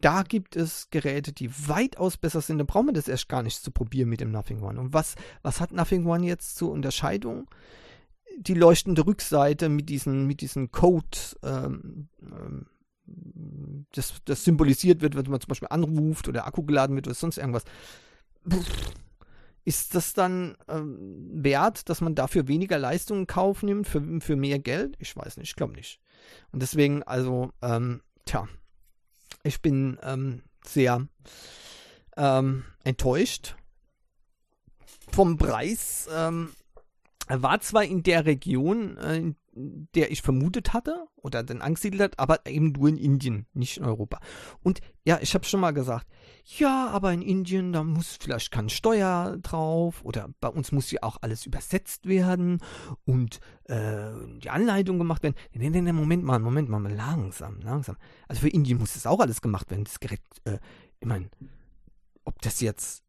[0.00, 2.58] da gibt es Geräte, die weitaus besser sind.
[2.58, 4.78] Da brauchen wir das erst gar nicht zu probieren mit dem Nothing One.
[4.78, 7.48] Und was, was hat Nothing One jetzt zur Unterscheidung?
[8.36, 12.66] Die leuchtende Rückseite mit diesen, mit diesen Code, ähm, ähm,
[13.92, 17.38] das, das symbolisiert wird, wenn man zum Beispiel anruft oder Akku geladen wird oder sonst
[17.38, 17.64] irgendwas.
[19.64, 24.36] Ist das dann ähm, wert, dass man dafür weniger Leistung in Kauf nimmt, für, für
[24.36, 24.96] mehr Geld?
[25.00, 26.00] Ich weiß nicht, ich glaube nicht.
[26.52, 28.48] Und deswegen, also, ähm, tja,
[29.48, 31.08] ich bin ähm, sehr
[32.16, 33.56] ähm, enttäuscht
[35.10, 36.08] vom Preis.
[36.12, 36.50] Ähm,
[37.26, 39.36] er war zwar in der Region, äh, in
[39.94, 43.84] der ich vermutet hatte oder dann angesiedelt hat, aber eben nur in Indien, nicht in
[43.84, 44.20] Europa.
[44.62, 46.06] Und ja, ich habe schon mal gesagt,
[46.44, 51.02] ja, aber in Indien, da muss vielleicht kein Steuer drauf oder bei uns muss ja
[51.02, 52.58] auch alles übersetzt werden
[53.04, 54.10] und äh,
[54.42, 55.34] die Anleitung gemacht werden.
[55.52, 57.96] Nee, nee, nee, Moment mal, Moment mal, langsam, langsam.
[58.28, 59.84] Also für Indien muss das auch alles gemacht werden.
[59.84, 60.58] Das Gerät, äh,
[61.00, 61.28] ich meine,
[62.24, 63.02] ob das jetzt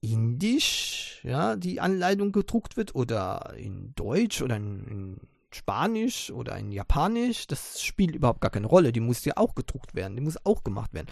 [0.00, 5.20] indisch, ja, die Anleitung gedruckt wird oder in Deutsch oder in, in
[5.54, 8.92] Spanisch oder in Japanisch, das spielt überhaupt gar keine Rolle.
[8.92, 11.08] Die muss ja auch gedruckt werden, die muss auch gemacht werden.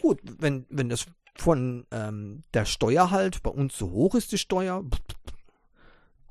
[0.00, 1.06] Gut, wenn, wenn das
[1.36, 4.84] von ähm, der Steuer halt bei uns so hoch ist, die Steuer,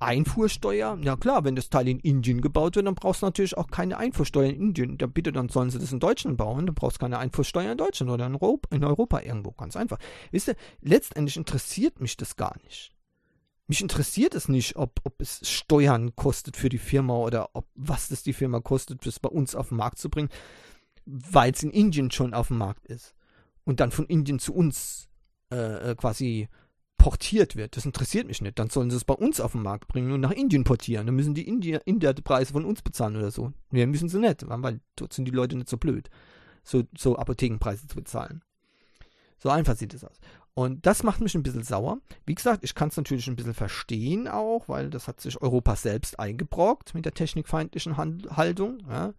[0.04, 3.68] Einfuhrsteuer, ja klar, wenn das Teil in Indien gebaut wird, dann brauchst du natürlich auch
[3.68, 4.98] keine Einfuhrsteuer in Indien.
[5.00, 7.78] Ja, bitte, dann sollen sie das in Deutschland bauen, dann brauchst du keine Einfuhrsteuer in
[7.78, 9.98] Deutschland oder in Europa, in Europa irgendwo, ganz einfach.
[10.32, 12.93] Wisst ihr, letztendlich interessiert mich das gar nicht.
[13.74, 18.08] Mich interessiert es nicht, ob, ob es Steuern kostet für die Firma oder ob was
[18.08, 20.30] das die Firma kostet, das bei uns auf den Markt zu bringen,
[21.08, 23.16] weil es in Indien schon auf dem Markt ist
[23.64, 25.10] und dann von Indien zu uns
[25.52, 26.50] äh, äh, quasi
[27.00, 27.76] portiert wird.
[27.76, 28.60] Das interessiert mich nicht.
[28.60, 31.08] Dann sollen sie es bei uns auf den Markt bringen und nach Indien portieren.
[31.08, 33.54] Dann müssen die Indier, Indier die Preise von uns bezahlen oder so.
[33.72, 36.12] Wir müssen sie nicht, weil dort sind die Leute nicht so blöd,
[36.64, 38.44] so, so Apothekenpreise zu bezahlen.
[39.40, 40.20] So einfach sieht es aus.
[40.56, 42.00] Und das macht mich ein bisschen sauer.
[42.26, 45.76] Wie gesagt, ich kann es natürlich ein bisschen verstehen auch, weil das hat sich Europa
[45.76, 48.80] selbst eingebrockt mit der technikfeindlichen Haltung.
[48.88, 49.14] Ja.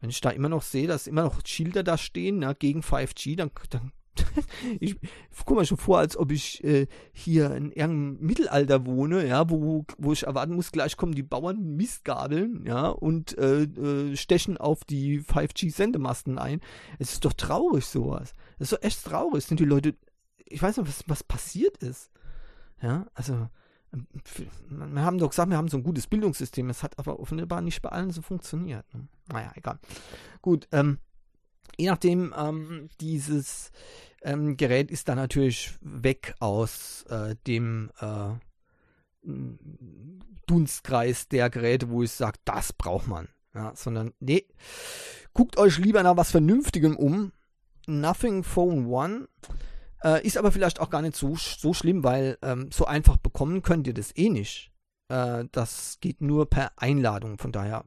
[0.00, 3.36] Wenn ich da immer noch sehe, dass immer noch Schilder da stehen ja, gegen 5G,
[3.36, 3.92] dann, dann
[4.80, 4.96] ich
[5.44, 9.84] komme mir schon vor, als ob ich äh, hier in irgendeinem Mittelalter wohne, ja, wo,
[9.98, 14.84] wo ich erwarten muss, gleich kommen die Bauern Mistgabeln, ja, und äh, äh, stechen auf
[14.84, 16.60] die 5G-Sendemasten ein.
[16.98, 18.34] Es ist doch traurig, sowas.
[18.58, 19.44] Es ist doch echt traurig.
[19.44, 19.94] Sind die Leute
[20.46, 22.10] ich weiß nicht, was, was passiert ist.
[22.82, 23.48] Ja, also,
[23.92, 24.06] ähm,
[24.68, 26.70] wir haben doch gesagt, wir haben so ein gutes Bildungssystem.
[26.70, 28.86] Es hat aber offenbar nicht bei allen so funktioniert.
[28.94, 29.08] Ne?
[29.28, 29.78] Naja, egal.
[30.42, 30.98] Gut, ähm,
[31.76, 33.70] je nachdem, ähm, dieses
[34.22, 38.34] ähm, Gerät ist dann natürlich weg aus äh, dem äh,
[40.46, 43.28] Dunstkreis der Geräte, wo ich sage, das braucht man.
[43.54, 44.46] Ja, sondern, nee,
[45.34, 47.32] guckt euch lieber nach was Vernünftigem um.
[47.86, 49.28] Nothing Phone One
[50.04, 53.62] äh, ist aber vielleicht auch gar nicht so, so schlimm, weil ähm, so einfach bekommen
[53.62, 54.72] könnt ihr das eh nicht.
[55.08, 57.38] Äh, das geht nur per Einladung.
[57.38, 57.84] Von daher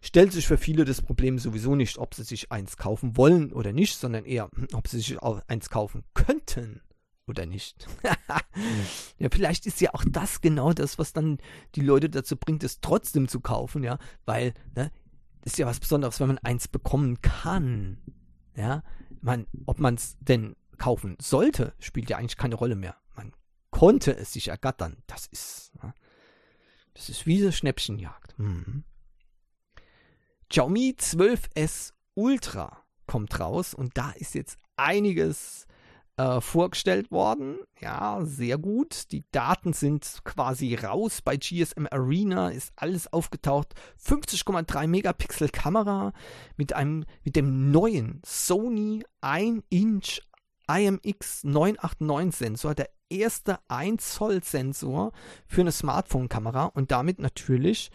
[0.00, 3.72] stellt sich für viele das Problem sowieso nicht, ob sie sich eins kaufen wollen oder
[3.72, 6.80] nicht, sondern eher, hm, ob sie sich auch eins kaufen könnten
[7.26, 7.86] oder nicht.
[9.18, 11.38] ja, vielleicht ist ja auch das genau das, was dann
[11.74, 14.90] die Leute dazu bringt, es trotzdem zu kaufen, ja, weil, ne,
[15.44, 17.98] ist ja was Besonderes, wenn man eins bekommen kann.
[18.56, 18.82] Ja,
[19.20, 22.96] man, ob man es denn kaufen sollte, spielt ja eigentlich keine Rolle mehr.
[23.16, 23.32] Man
[23.70, 24.96] konnte es sich ergattern.
[25.06, 25.72] Das ist,
[26.94, 28.38] das ist wie eine Schnäppchenjagd.
[28.38, 28.84] Mhm.
[30.48, 35.66] Xiaomi 12S Ultra kommt raus und da ist jetzt einiges
[36.16, 37.58] äh, vorgestellt worden.
[37.80, 39.10] Ja, sehr gut.
[39.12, 41.22] Die Daten sind quasi raus.
[41.22, 43.74] Bei GSM Arena ist alles aufgetaucht.
[44.00, 46.12] 50,3 Megapixel Kamera
[46.56, 50.20] mit einem mit dem neuen Sony 1 Inch
[50.68, 55.12] IMX 989 Sensor, der erste 1 Zoll Sensor
[55.46, 57.90] für eine Smartphone-Kamera und damit natürlich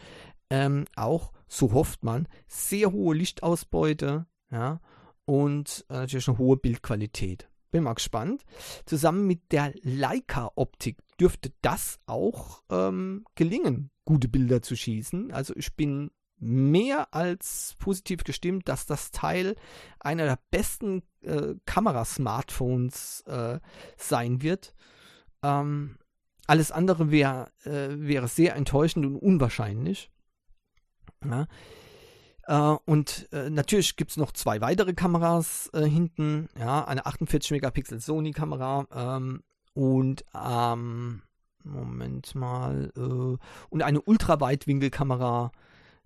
[0.50, 4.80] ähm, auch, so hofft man, sehr hohe Lichtausbeute ja,
[5.26, 7.50] und äh, natürlich eine hohe Bildqualität.
[7.72, 8.46] Bin mal gespannt.
[8.86, 15.32] Zusammen mit der Leica-Optik dürfte das auch ähm, gelingen, gute Bilder zu schießen.
[15.32, 16.10] Also ich bin
[16.40, 19.56] mehr als positiv gestimmt, dass das Teil
[20.00, 23.60] einer der besten äh, Kamerasmartphones äh,
[23.98, 24.74] sein wird.
[25.44, 25.98] Ähm,
[26.48, 30.12] alles andere wär, äh, wäre sehr enttäuschend und unwahrscheinlich.
[31.24, 31.48] Ja.
[32.52, 36.50] Uh, und uh, natürlich gibt es noch zwei weitere Kameras uh, hinten.
[36.58, 39.44] Ja, eine 48 Megapixel Sony-Kamera ähm,
[39.76, 41.22] und ähm,
[41.64, 42.92] Moment mal
[43.70, 45.52] und eine Ultraweitwinkelkamera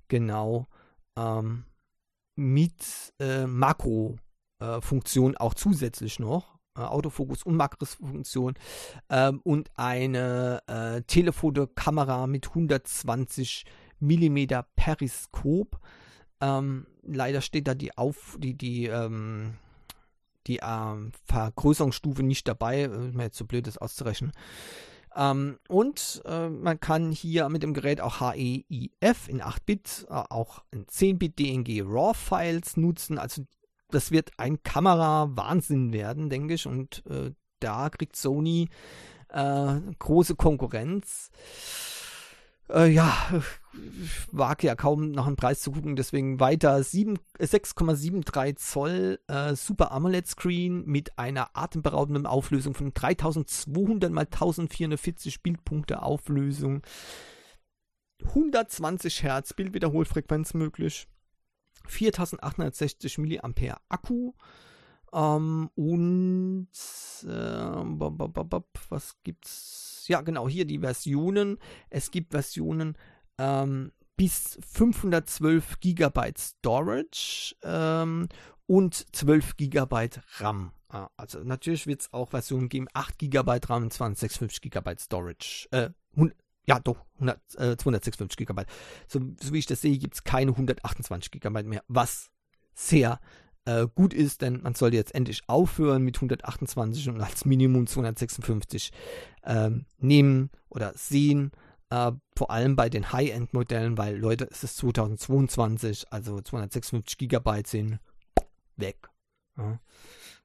[0.10, 0.68] genau
[1.16, 1.64] ähm,
[2.36, 4.20] mit äh, Makro-Funktion
[4.60, 6.54] äh, auch zusätzlich noch.
[6.76, 8.56] Äh, Autofokus und Makrofunktion
[9.10, 13.66] ähm, und eine äh, Telefotokamera mit 120
[14.00, 14.46] mm
[14.76, 15.80] Periskop.
[16.42, 19.54] Ähm, leider steht da die auf die die ähm,
[20.48, 24.32] die ähm, Vergrößerungsstufe nicht dabei, ist mir jetzt so blöd, das auszurechnen.
[25.16, 30.64] Ähm, und äh, man kann hier mit dem Gerät auch HEIF in 8-Bit, äh, auch
[30.72, 33.20] in 10-Bit DNG RAW-Files nutzen.
[33.20, 33.44] Also
[33.94, 36.68] das wird ein Kamera-Wahnsinn werden, denke ich.
[36.68, 38.70] Und äh, da kriegt Sony
[39.30, 41.32] äh, große Konkurrenz.
[42.70, 43.16] Äh, ja,
[43.74, 49.92] ich wage ja kaum nach einem Preis zu gucken, deswegen weiter 6,73 Zoll äh, Super
[49.92, 56.82] AMOLED Screen mit einer atemberaubenden Auflösung von 3200 x 1440 Bildpunkte Auflösung.
[58.24, 61.08] 120 Hertz Bildwiederholfrequenz möglich.
[61.88, 64.34] 4860 mAh Akku.
[65.14, 66.68] Ähm, und
[67.24, 67.28] äh,
[68.90, 70.06] was gibt's?
[70.08, 71.58] Ja, genau, hier die Versionen.
[71.90, 72.98] Es gibt Versionen
[73.38, 78.28] ähm, bis 512 GB Storage ähm,
[78.66, 80.10] und 12 GB
[80.40, 80.72] RAM.
[81.18, 85.68] Also natürlich wird es auch Versionen geben, 8 GB RAM und 256 GB Storage.
[85.72, 85.90] Äh,
[86.66, 88.64] ja, doch, 100, äh, 256 GB.
[89.08, 92.32] So, so, wie ich das sehe, gibt es keine 128 GB mehr, was
[92.74, 93.20] sehr
[93.66, 98.92] äh, gut ist, denn man sollte jetzt endlich aufhören mit 128 und als Minimum 256
[99.44, 101.52] ähm, nehmen oder sehen.
[101.90, 108.00] Äh, vor allem bei den High-End-Modellen, weil Leute, es ist 2022, also 256 GB sind
[108.78, 109.10] weg.
[109.58, 109.80] Ja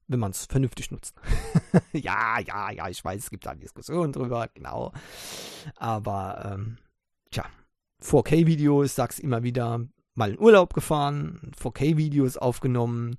[0.08, 1.14] wenn man es vernünftig nutzt.
[1.92, 4.92] ja, ja, ja, ich weiß, es gibt da Diskussionen drüber, genau.
[5.76, 6.78] Aber, ähm,
[7.30, 7.44] tja,
[8.02, 13.16] 4K-Videos, sag's immer wieder, mal in Urlaub gefahren, 4K-Videos aufgenommen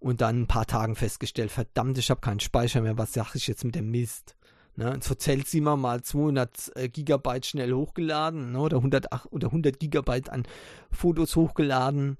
[0.00, 3.46] und dann ein paar Tagen festgestellt, verdammt, ich habe keinen Speicher mehr, was sag ich
[3.46, 4.36] jetzt mit dem Mist?
[4.76, 10.30] Ne, zur Zellzimmer mal 200 äh, Gigabyte schnell hochgeladen ne, oder, 100, oder 100 Gigabyte
[10.30, 10.42] an
[10.90, 12.16] Fotos hochgeladen.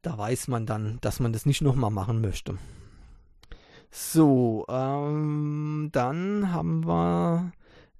[0.00, 2.56] Da weiß man dann, dass man das nicht nochmal machen möchte.
[3.96, 7.52] So, ähm, dann haben wir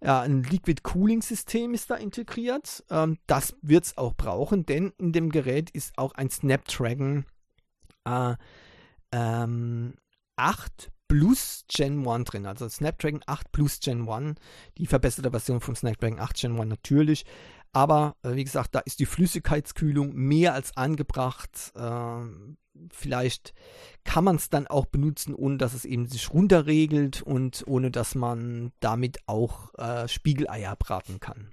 [0.03, 2.83] ja, ein Liquid Cooling System ist da integriert.
[2.91, 7.27] Ähm, das wird es auch brauchen, denn in dem Gerät ist auch ein Snapdragon
[8.05, 8.35] äh,
[9.13, 9.95] ähm,
[10.35, 12.47] 8 Plus Gen 1 drin.
[12.47, 14.41] Also Snapdragon 8 Plus Gen 1,
[14.79, 17.25] die verbesserte Version von Snapdragon 8 Gen 1 natürlich.
[17.75, 21.73] Aber äh, wie gesagt, da ist die Flüssigkeitskühlung mehr als angebracht.
[21.75, 22.21] Äh,
[22.91, 23.53] vielleicht
[24.05, 28.15] kann man es dann auch benutzen, ohne dass es eben sich runterregelt und ohne dass
[28.15, 31.51] man damit auch äh, Spiegeleier braten kann.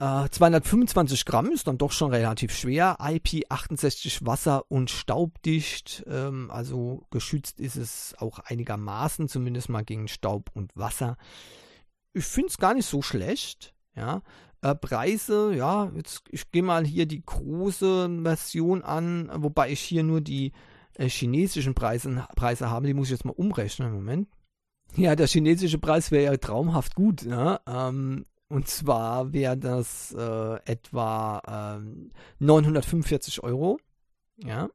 [0.00, 2.96] 225 äh, Gramm ist dann doch schon relativ schwer.
[3.00, 6.04] IP68 wasser- und staubdicht.
[6.08, 11.16] Ähm, also geschützt ist es auch einigermaßen, zumindest mal gegen Staub und Wasser.
[12.14, 13.74] Ich finde es gar nicht so schlecht.
[13.96, 14.22] Ja,
[14.62, 20.02] äh, Preise, ja, jetzt ich gehe mal hier die große Version an, wobei ich hier
[20.02, 20.52] nur die
[20.94, 23.92] äh, chinesischen Preise, Preise habe, die muss ich jetzt mal umrechnen.
[23.92, 24.28] Moment.
[24.96, 27.22] Ja, der chinesische Preis wäre ja traumhaft gut.
[27.22, 27.60] Ja?
[27.66, 32.10] Ähm, und zwar wäre das äh, etwa ähm,
[32.40, 33.78] 945 Euro.
[34.42, 34.68] Ja.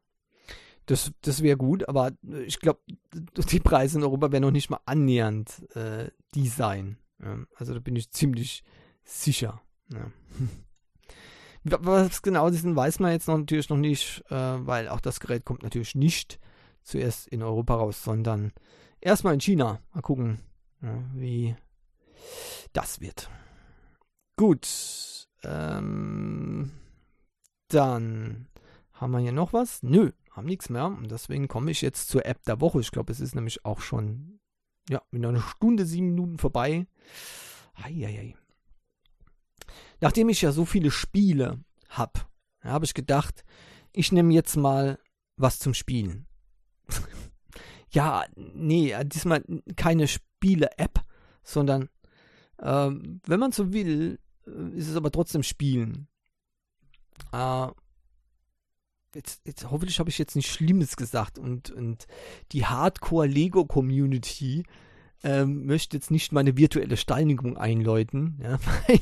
[0.86, 2.12] Das, das wäre gut, aber
[2.46, 2.80] ich glaube,
[3.52, 6.98] die Preise in Europa werden noch nicht mal annähernd äh, die sein.
[7.22, 7.38] Ja?
[7.56, 8.64] Also da bin ich ziemlich
[9.06, 9.62] sicher.
[9.92, 10.12] Ja.
[11.64, 15.20] Was genau das sind, weiß man jetzt noch, natürlich noch nicht, äh, weil auch das
[15.20, 16.40] Gerät kommt natürlich nicht
[16.84, 18.54] zuerst in Europa raus, sondern
[19.02, 19.80] erstmal in China.
[19.94, 20.42] Mal gucken,
[20.84, 21.56] ja, wie
[22.74, 23.32] das wird.
[24.36, 25.28] Gut.
[25.44, 26.72] Ähm,
[27.68, 28.48] dann
[28.94, 29.82] haben wir hier noch was?
[29.82, 30.86] Nö, haben nichts mehr.
[30.86, 32.80] Und deswegen komme ich jetzt zur App der Woche.
[32.80, 34.40] Ich glaube, es ist nämlich auch schon
[34.90, 36.86] ja, mit einer Stunde, sieben Minuten vorbei.
[37.74, 38.36] Eieiei
[40.06, 42.22] nachdem ich ja so viele Spiele habe,
[42.62, 43.44] habe ich gedacht,
[43.92, 45.00] ich nehme jetzt mal
[45.36, 46.28] was zum Spielen.
[47.90, 49.44] ja, nee, diesmal
[49.76, 51.04] keine Spiele-App,
[51.42, 51.90] sondern
[52.60, 56.08] äh, wenn man so will, äh, ist es aber trotzdem Spielen.
[57.32, 57.70] Äh,
[59.16, 62.06] jetzt, jetzt hoffentlich habe ich jetzt nichts Schlimmes gesagt und, und
[62.52, 64.66] die Hardcore-Lego-Community
[65.24, 69.00] ähm, möchte jetzt nicht meine virtuelle Steinigung einläuten, ja, weil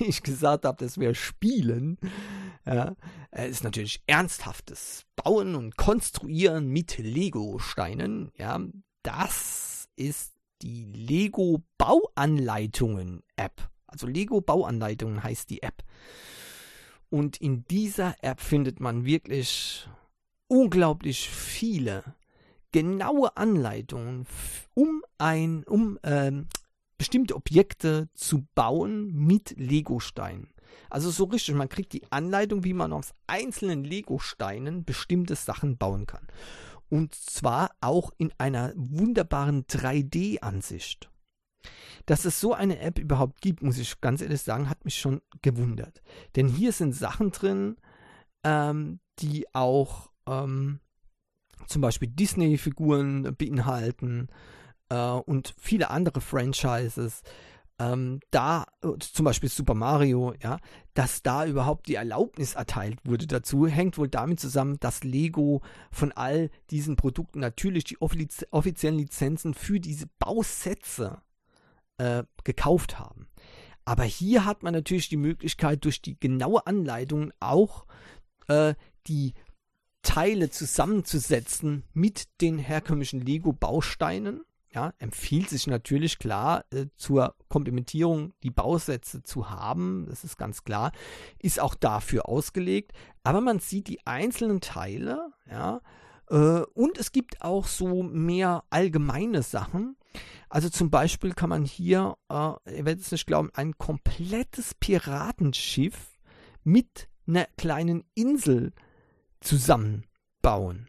[0.00, 1.98] ich gesagt habe, das wäre Spielen.
[2.66, 2.96] Ja,
[3.32, 8.30] ist natürlich ernsthaftes Bauen und Konstruieren mit Lego-Steinen.
[8.36, 8.60] Ja,
[9.02, 13.70] das ist die Lego Bauanleitungen App.
[13.86, 15.82] Also Lego Bauanleitungen heißt die App.
[17.10, 19.88] Und in dieser App findet man wirklich
[20.46, 22.04] unglaublich viele
[22.72, 24.26] genaue Anleitungen,
[24.74, 26.46] um ein, um ähm,
[26.96, 30.48] bestimmte Objekte zu bauen mit Legosteinen.
[30.90, 36.06] Also so richtig, man kriegt die Anleitung, wie man aus einzelnen Legosteinen bestimmte Sachen bauen
[36.06, 36.26] kann.
[36.90, 41.10] Und zwar auch in einer wunderbaren 3D-Ansicht.
[42.06, 45.20] Dass es so eine App überhaupt gibt, muss ich ganz ehrlich sagen, hat mich schon
[45.42, 46.02] gewundert.
[46.36, 47.76] Denn hier sind Sachen drin,
[48.44, 50.80] ähm, die auch ähm,
[51.68, 54.28] zum Beispiel Disney-Figuren beinhalten
[54.88, 57.22] äh, und viele andere Franchises.
[57.78, 58.66] ähm, da,
[58.98, 60.58] zum Beispiel Super Mario, ja,
[60.94, 65.62] dass da überhaupt die Erlaubnis erteilt wurde dazu, hängt wohl damit zusammen, dass Lego
[65.92, 71.22] von all diesen Produkten natürlich die offiz offiziellen Lizenzen für diese Bausätze
[71.98, 73.28] äh, gekauft haben.
[73.84, 77.86] Aber hier hat man natürlich die Möglichkeit, durch die genaue Anleitung auch
[78.48, 78.74] äh,
[79.06, 79.34] die
[80.08, 84.40] Teile zusammenzusetzen mit den herkömmlichen Lego-Bausteinen.
[84.72, 90.64] Ja, empfiehlt sich natürlich klar äh, zur Komplementierung die Bausätze zu haben, das ist ganz
[90.64, 90.92] klar,
[91.38, 95.82] ist auch dafür ausgelegt, aber man sieht die einzelnen Teile, ja,
[96.30, 99.96] äh, und es gibt auch so mehr allgemeine Sachen.
[100.48, 106.18] Also zum Beispiel kann man hier, äh, ihr werdet es nicht glauben, ein komplettes Piratenschiff
[106.64, 108.72] mit einer kleinen Insel
[109.40, 110.88] zusammenbauen.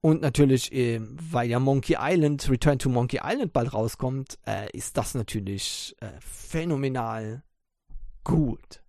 [0.00, 4.96] Und natürlich, äh, weil ja Monkey Island, Return to Monkey Island bald rauskommt, äh, ist
[4.96, 7.42] das natürlich äh, phänomenal
[8.22, 8.82] gut.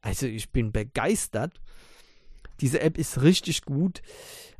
[0.00, 1.60] Also ich bin begeistert.
[2.60, 4.02] Diese App ist richtig gut.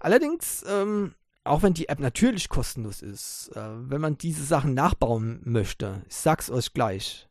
[0.01, 1.15] Allerdings, ähm,
[1.45, 6.17] auch wenn die App natürlich kostenlos ist, äh, wenn man diese Sachen nachbauen möchte, ich
[6.17, 7.29] sag's euch gleich,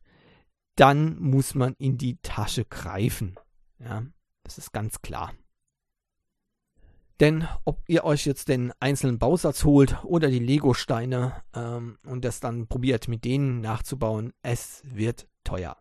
[0.75, 3.35] dann muss man in die Tasche greifen.
[3.79, 4.05] Ja,
[4.47, 5.33] das ist ganz klar.
[7.19, 12.39] Denn ob ihr euch jetzt den einzelnen Bausatz holt oder die Lego-Steine ähm, und das
[12.39, 15.77] dann probiert mit denen nachzubauen, es wird teuer.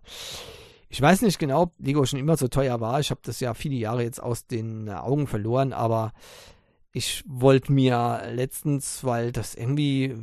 [0.89, 3.01] Ich weiß nicht genau, ob Lego schon immer so teuer war.
[3.01, 6.13] Ich habe das ja viele Jahre jetzt aus den Augen verloren, aber
[6.93, 10.15] ich wollte mir letztens, weil das irgendwie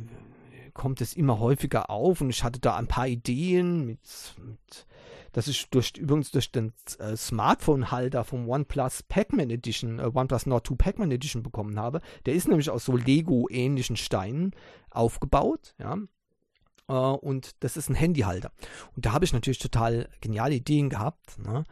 [0.72, 4.00] kommt es immer häufiger auf und ich hatte da ein paar Ideen mit,
[4.38, 4.86] mit
[5.34, 10.66] das ich durch, übrigens durch den äh, Smartphone-Halter vom OnePlus Pac-Man Edition, äh, OnePlus Nord
[10.66, 12.00] 2 Pac-Man Edition bekommen habe.
[12.24, 14.52] Der ist nämlich aus so Lego-ähnlichen Steinen
[14.90, 15.98] aufgebaut, ja.
[16.86, 18.52] Uh, und das ist ein Handyhalter.
[18.94, 21.38] Und da habe ich natürlich total geniale Ideen gehabt.
[21.38, 21.64] Ne?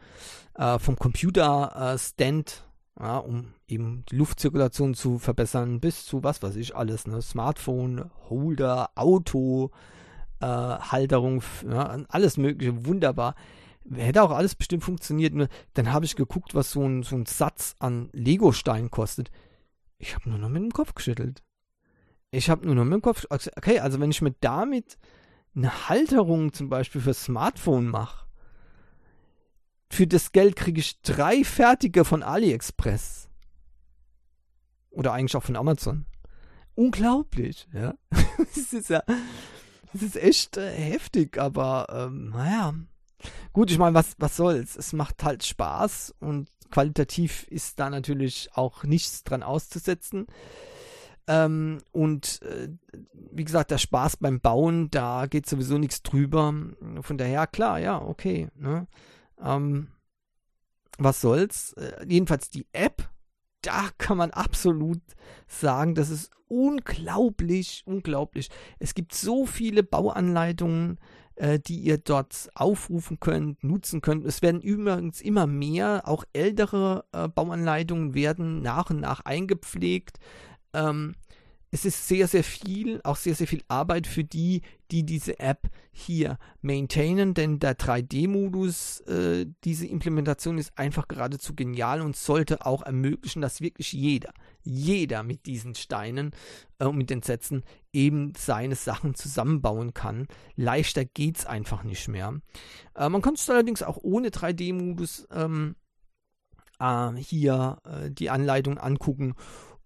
[0.57, 2.63] Uh, vom Computer-Stand,
[2.99, 7.05] uh, ja, um eben die Luftzirkulation zu verbessern, bis zu was weiß ich alles.
[7.05, 7.21] Ne?
[7.21, 9.69] Smartphone, Holder, Auto,
[10.43, 13.35] äh, Halterung, ja, alles Mögliche, wunderbar.
[13.91, 15.33] Hätte auch alles bestimmt funktioniert.
[15.33, 19.31] Nur dann habe ich geguckt, was so ein, so ein Satz an Lego-Steinen kostet.
[19.97, 21.43] Ich habe nur noch mit dem Kopf geschüttelt.
[22.31, 23.25] Ich habe nur noch mit dem Kopf.
[23.29, 24.97] Okay, also wenn ich mir damit
[25.55, 28.25] eine Halterung zum Beispiel für Smartphone mache,
[29.89, 33.29] für das Geld kriege ich drei fertige von AliExpress.
[34.89, 36.05] Oder eigentlich auch von Amazon.
[36.75, 37.93] Unglaublich, ja.
[38.55, 39.03] das ist ja,
[39.93, 42.73] das ist echt äh, heftig, aber ähm, naja.
[43.53, 44.75] Gut, ich meine, was, was soll's?
[44.75, 50.27] Es macht halt Spaß und qualitativ ist da natürlich auch nichts dran auszusetzen.
[51.27, 52.69] Ähm, und äh,
[53.31, 56.53] wie gesagt, der Spaß beim Bauen, da geht sowieso nichts drüber.
[57.01, 58.49] Von daher, klar, ja, okay.
[58.55, 58.87] Ne?
[59.41, 59.87] Ähm,
[60.97, 61.73] was soll's?
[61.73, 63.09] Äh, jedenfalls die App,
[63.63, 65.01] da kann man absolut
[65.47, 68.49] sagen, das ist unglaublich, unglaublich.
[68.79, 70.99] Es gibt so viele Bauanleitungen,
[71.35, 74.25] äh, die ihr dort aufrufen könnt, nutzen könnt.
[74.25, 80.19] Es werden übrigens immer mehr, auch ältere äh, Bauanleitungen werden nach und nach eingepflegt.
[80.73, 81.15] Ähm,
[81.73, 85.71] es ist sehr, sehr viel, auch sehr, sehr viel Arbeit für die, die diese App
[85.91, 92.83] hier maintainen, denn der 3D-Modus, äh, diese Implementation ist einfach geradezu genial und sollte auch
[92.83, 94.31] ermöglichen, dass wirklich jeder,
[94.61, 96.29] jeder mit diesen Steinen
[96.77, 100.27] äh, und mit den Sätzen eben seine Sachen zusammenbauen kann.
[100.55, 102.39] Leichter geht es einfach nicht mehr.
[102.93, 105.75] Äh, man kann es allerdings auch ohne 3D-Modus ähm,
[106.79, 109.33] äh, hier äh, die Anleitung angucken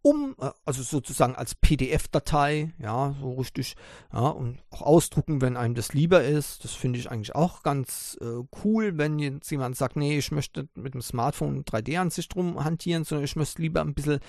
[0.08, 3.76] um, äh, also sozusagen als PDF-Datei, ja, so richtig,
[4.14, 6.64] ja, und auch ausdrucken, wenn einem das lieber ist.
[6.64, 10.70] Das finde ich eigentlich auch ganz äh, cool, wenn jetzt jemand sagt, nee, ich möchte
[10.76, 14.20] mit dem Smartphone 3D-Ansicht rum hantieren, sondern ich möchte lieber ein bisschen,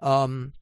[0.00, 0.52] ähm,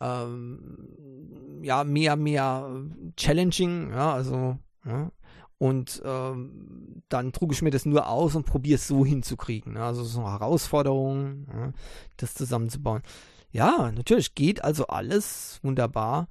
[0.00, 2.84] ähm, ja, mehr, mehr
[3.16, 5.10] challenging, ja, also, ja,
[5.58, 9.72] und ähm, dann drucke ich mir das nur aus und probiere es so hinzukriegen.
[9.72, 9.82] Ne?
[9.82, 11.72] Also so eine Herausforderung, ja,
[12.18, 13.02] das zusammenzubauen.
[13.50, 16.28] Ja, natürlich geht also alles wunderbar.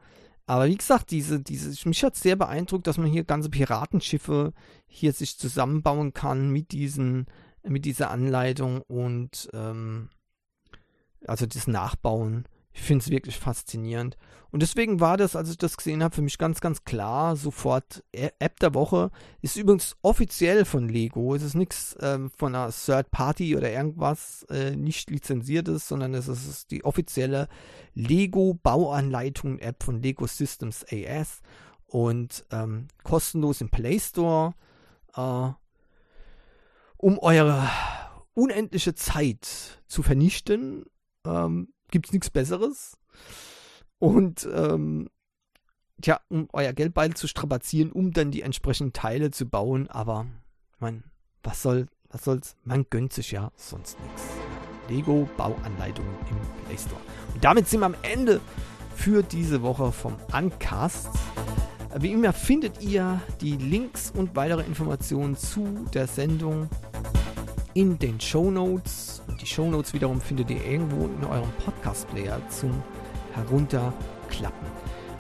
[0.48, 4.54] Aber wie gesagt, diese, diese, mich hat sehr beeindruckt, dass man hier ganze Piratenschiffe
[4.86, 7.26] hier sich zusammenbauen kann mit diesen,
[7.64, 10.10] mit dieser Anleitung und ähm,
[11.26, 12.46] also das Nachbauen.
[12.76, 14.18] Ich finde es wirklich faszinierend.
[14.52, 18.04] Und deswegen war das, als ich das gesehen habe, für mich ganz, ganz klar sofort
[18.12, 19.12] App der Woche.
[19.42, 21.34] Ist übrigens offiziell von Lego.
[21.36, 26.28] Es ist nichts ähm, von einer Third Party oder irgendwas äh, nicht lizenziertes, sondern es
[26.28, 27.48] ist die offizielle
[27.94, 31.42] Lego Bauanleitung App von Lego Systems AS.
[31.88, 34.54] und ähm, kostenlos im Play Store,
[35.16, 35.50] äh,
[36.98, 37.70] um eure
[38.34, 40.84] unendliche Zeit zu vernichten.
[41.26, 42.98] Ähm, Gibt es nichts Besseres.
[43.99, 45.10] Und ähm,
[46.02, 49.88] tja, um euer Geldbeutel zu strapazieren, um dann die entsprechenden Teile zu bauen.
[49.88, 50.28] Aber,
[50.80, 51.03] man,
[51.44, 52.56] was soll, was soll's?
[52.64, 54.24] Man gönnt sich ja sonst nichts.
[54.90, 57.02] Lego Bauanleitung im Play Store.
[57.34, 58.40] Und damit sind wir am Ende
[58.95, 61.10] für diese Woche vom Uncast.
[61.98, 66.70] Wie immer findet ihr die Links und weitere Informationen zu der Sendung
[67.76, 69.22] in den Show Notes.
[69.28, 72.72] Und die Show Notes wiederum findet ihr irgendwo in eurem Podcast-Player zum
[73.34, 74.68] Herunterklappen.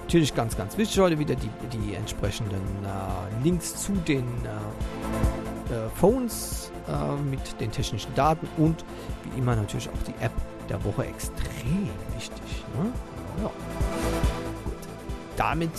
[0.01, 5.89] Natürlich ganz, ganz wichtig heute wieder die, die entsprechenden äh, Links zu den äh, äh,
[5.95, 8.85] Phones äh, mit den technischen Daten und
[9.23, 10.31] wie immer natürlich auch die App
[10.69, 12.63] der Woche extrem wichtig.
[12.77, 12.91] Ne?
[13.41, 13.51] Ja.
[14.63, 14.73] Gut.
[15.35, 15.71] Damit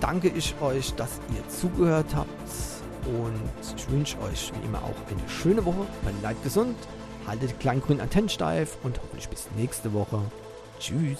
[0.00, 3.40] danke ich euch, dass ihr zugehört habt und
[3.76, 5.86] ich wünsche euch wie immer auch eine schöne Woche.
[6.20, 6.76] Bleibt gesund,
[7.26, 10.20] haltet kleingrün Antennen steif und hoffentlich bis nächste Woche.
[10.78, 11.18] Tschüss.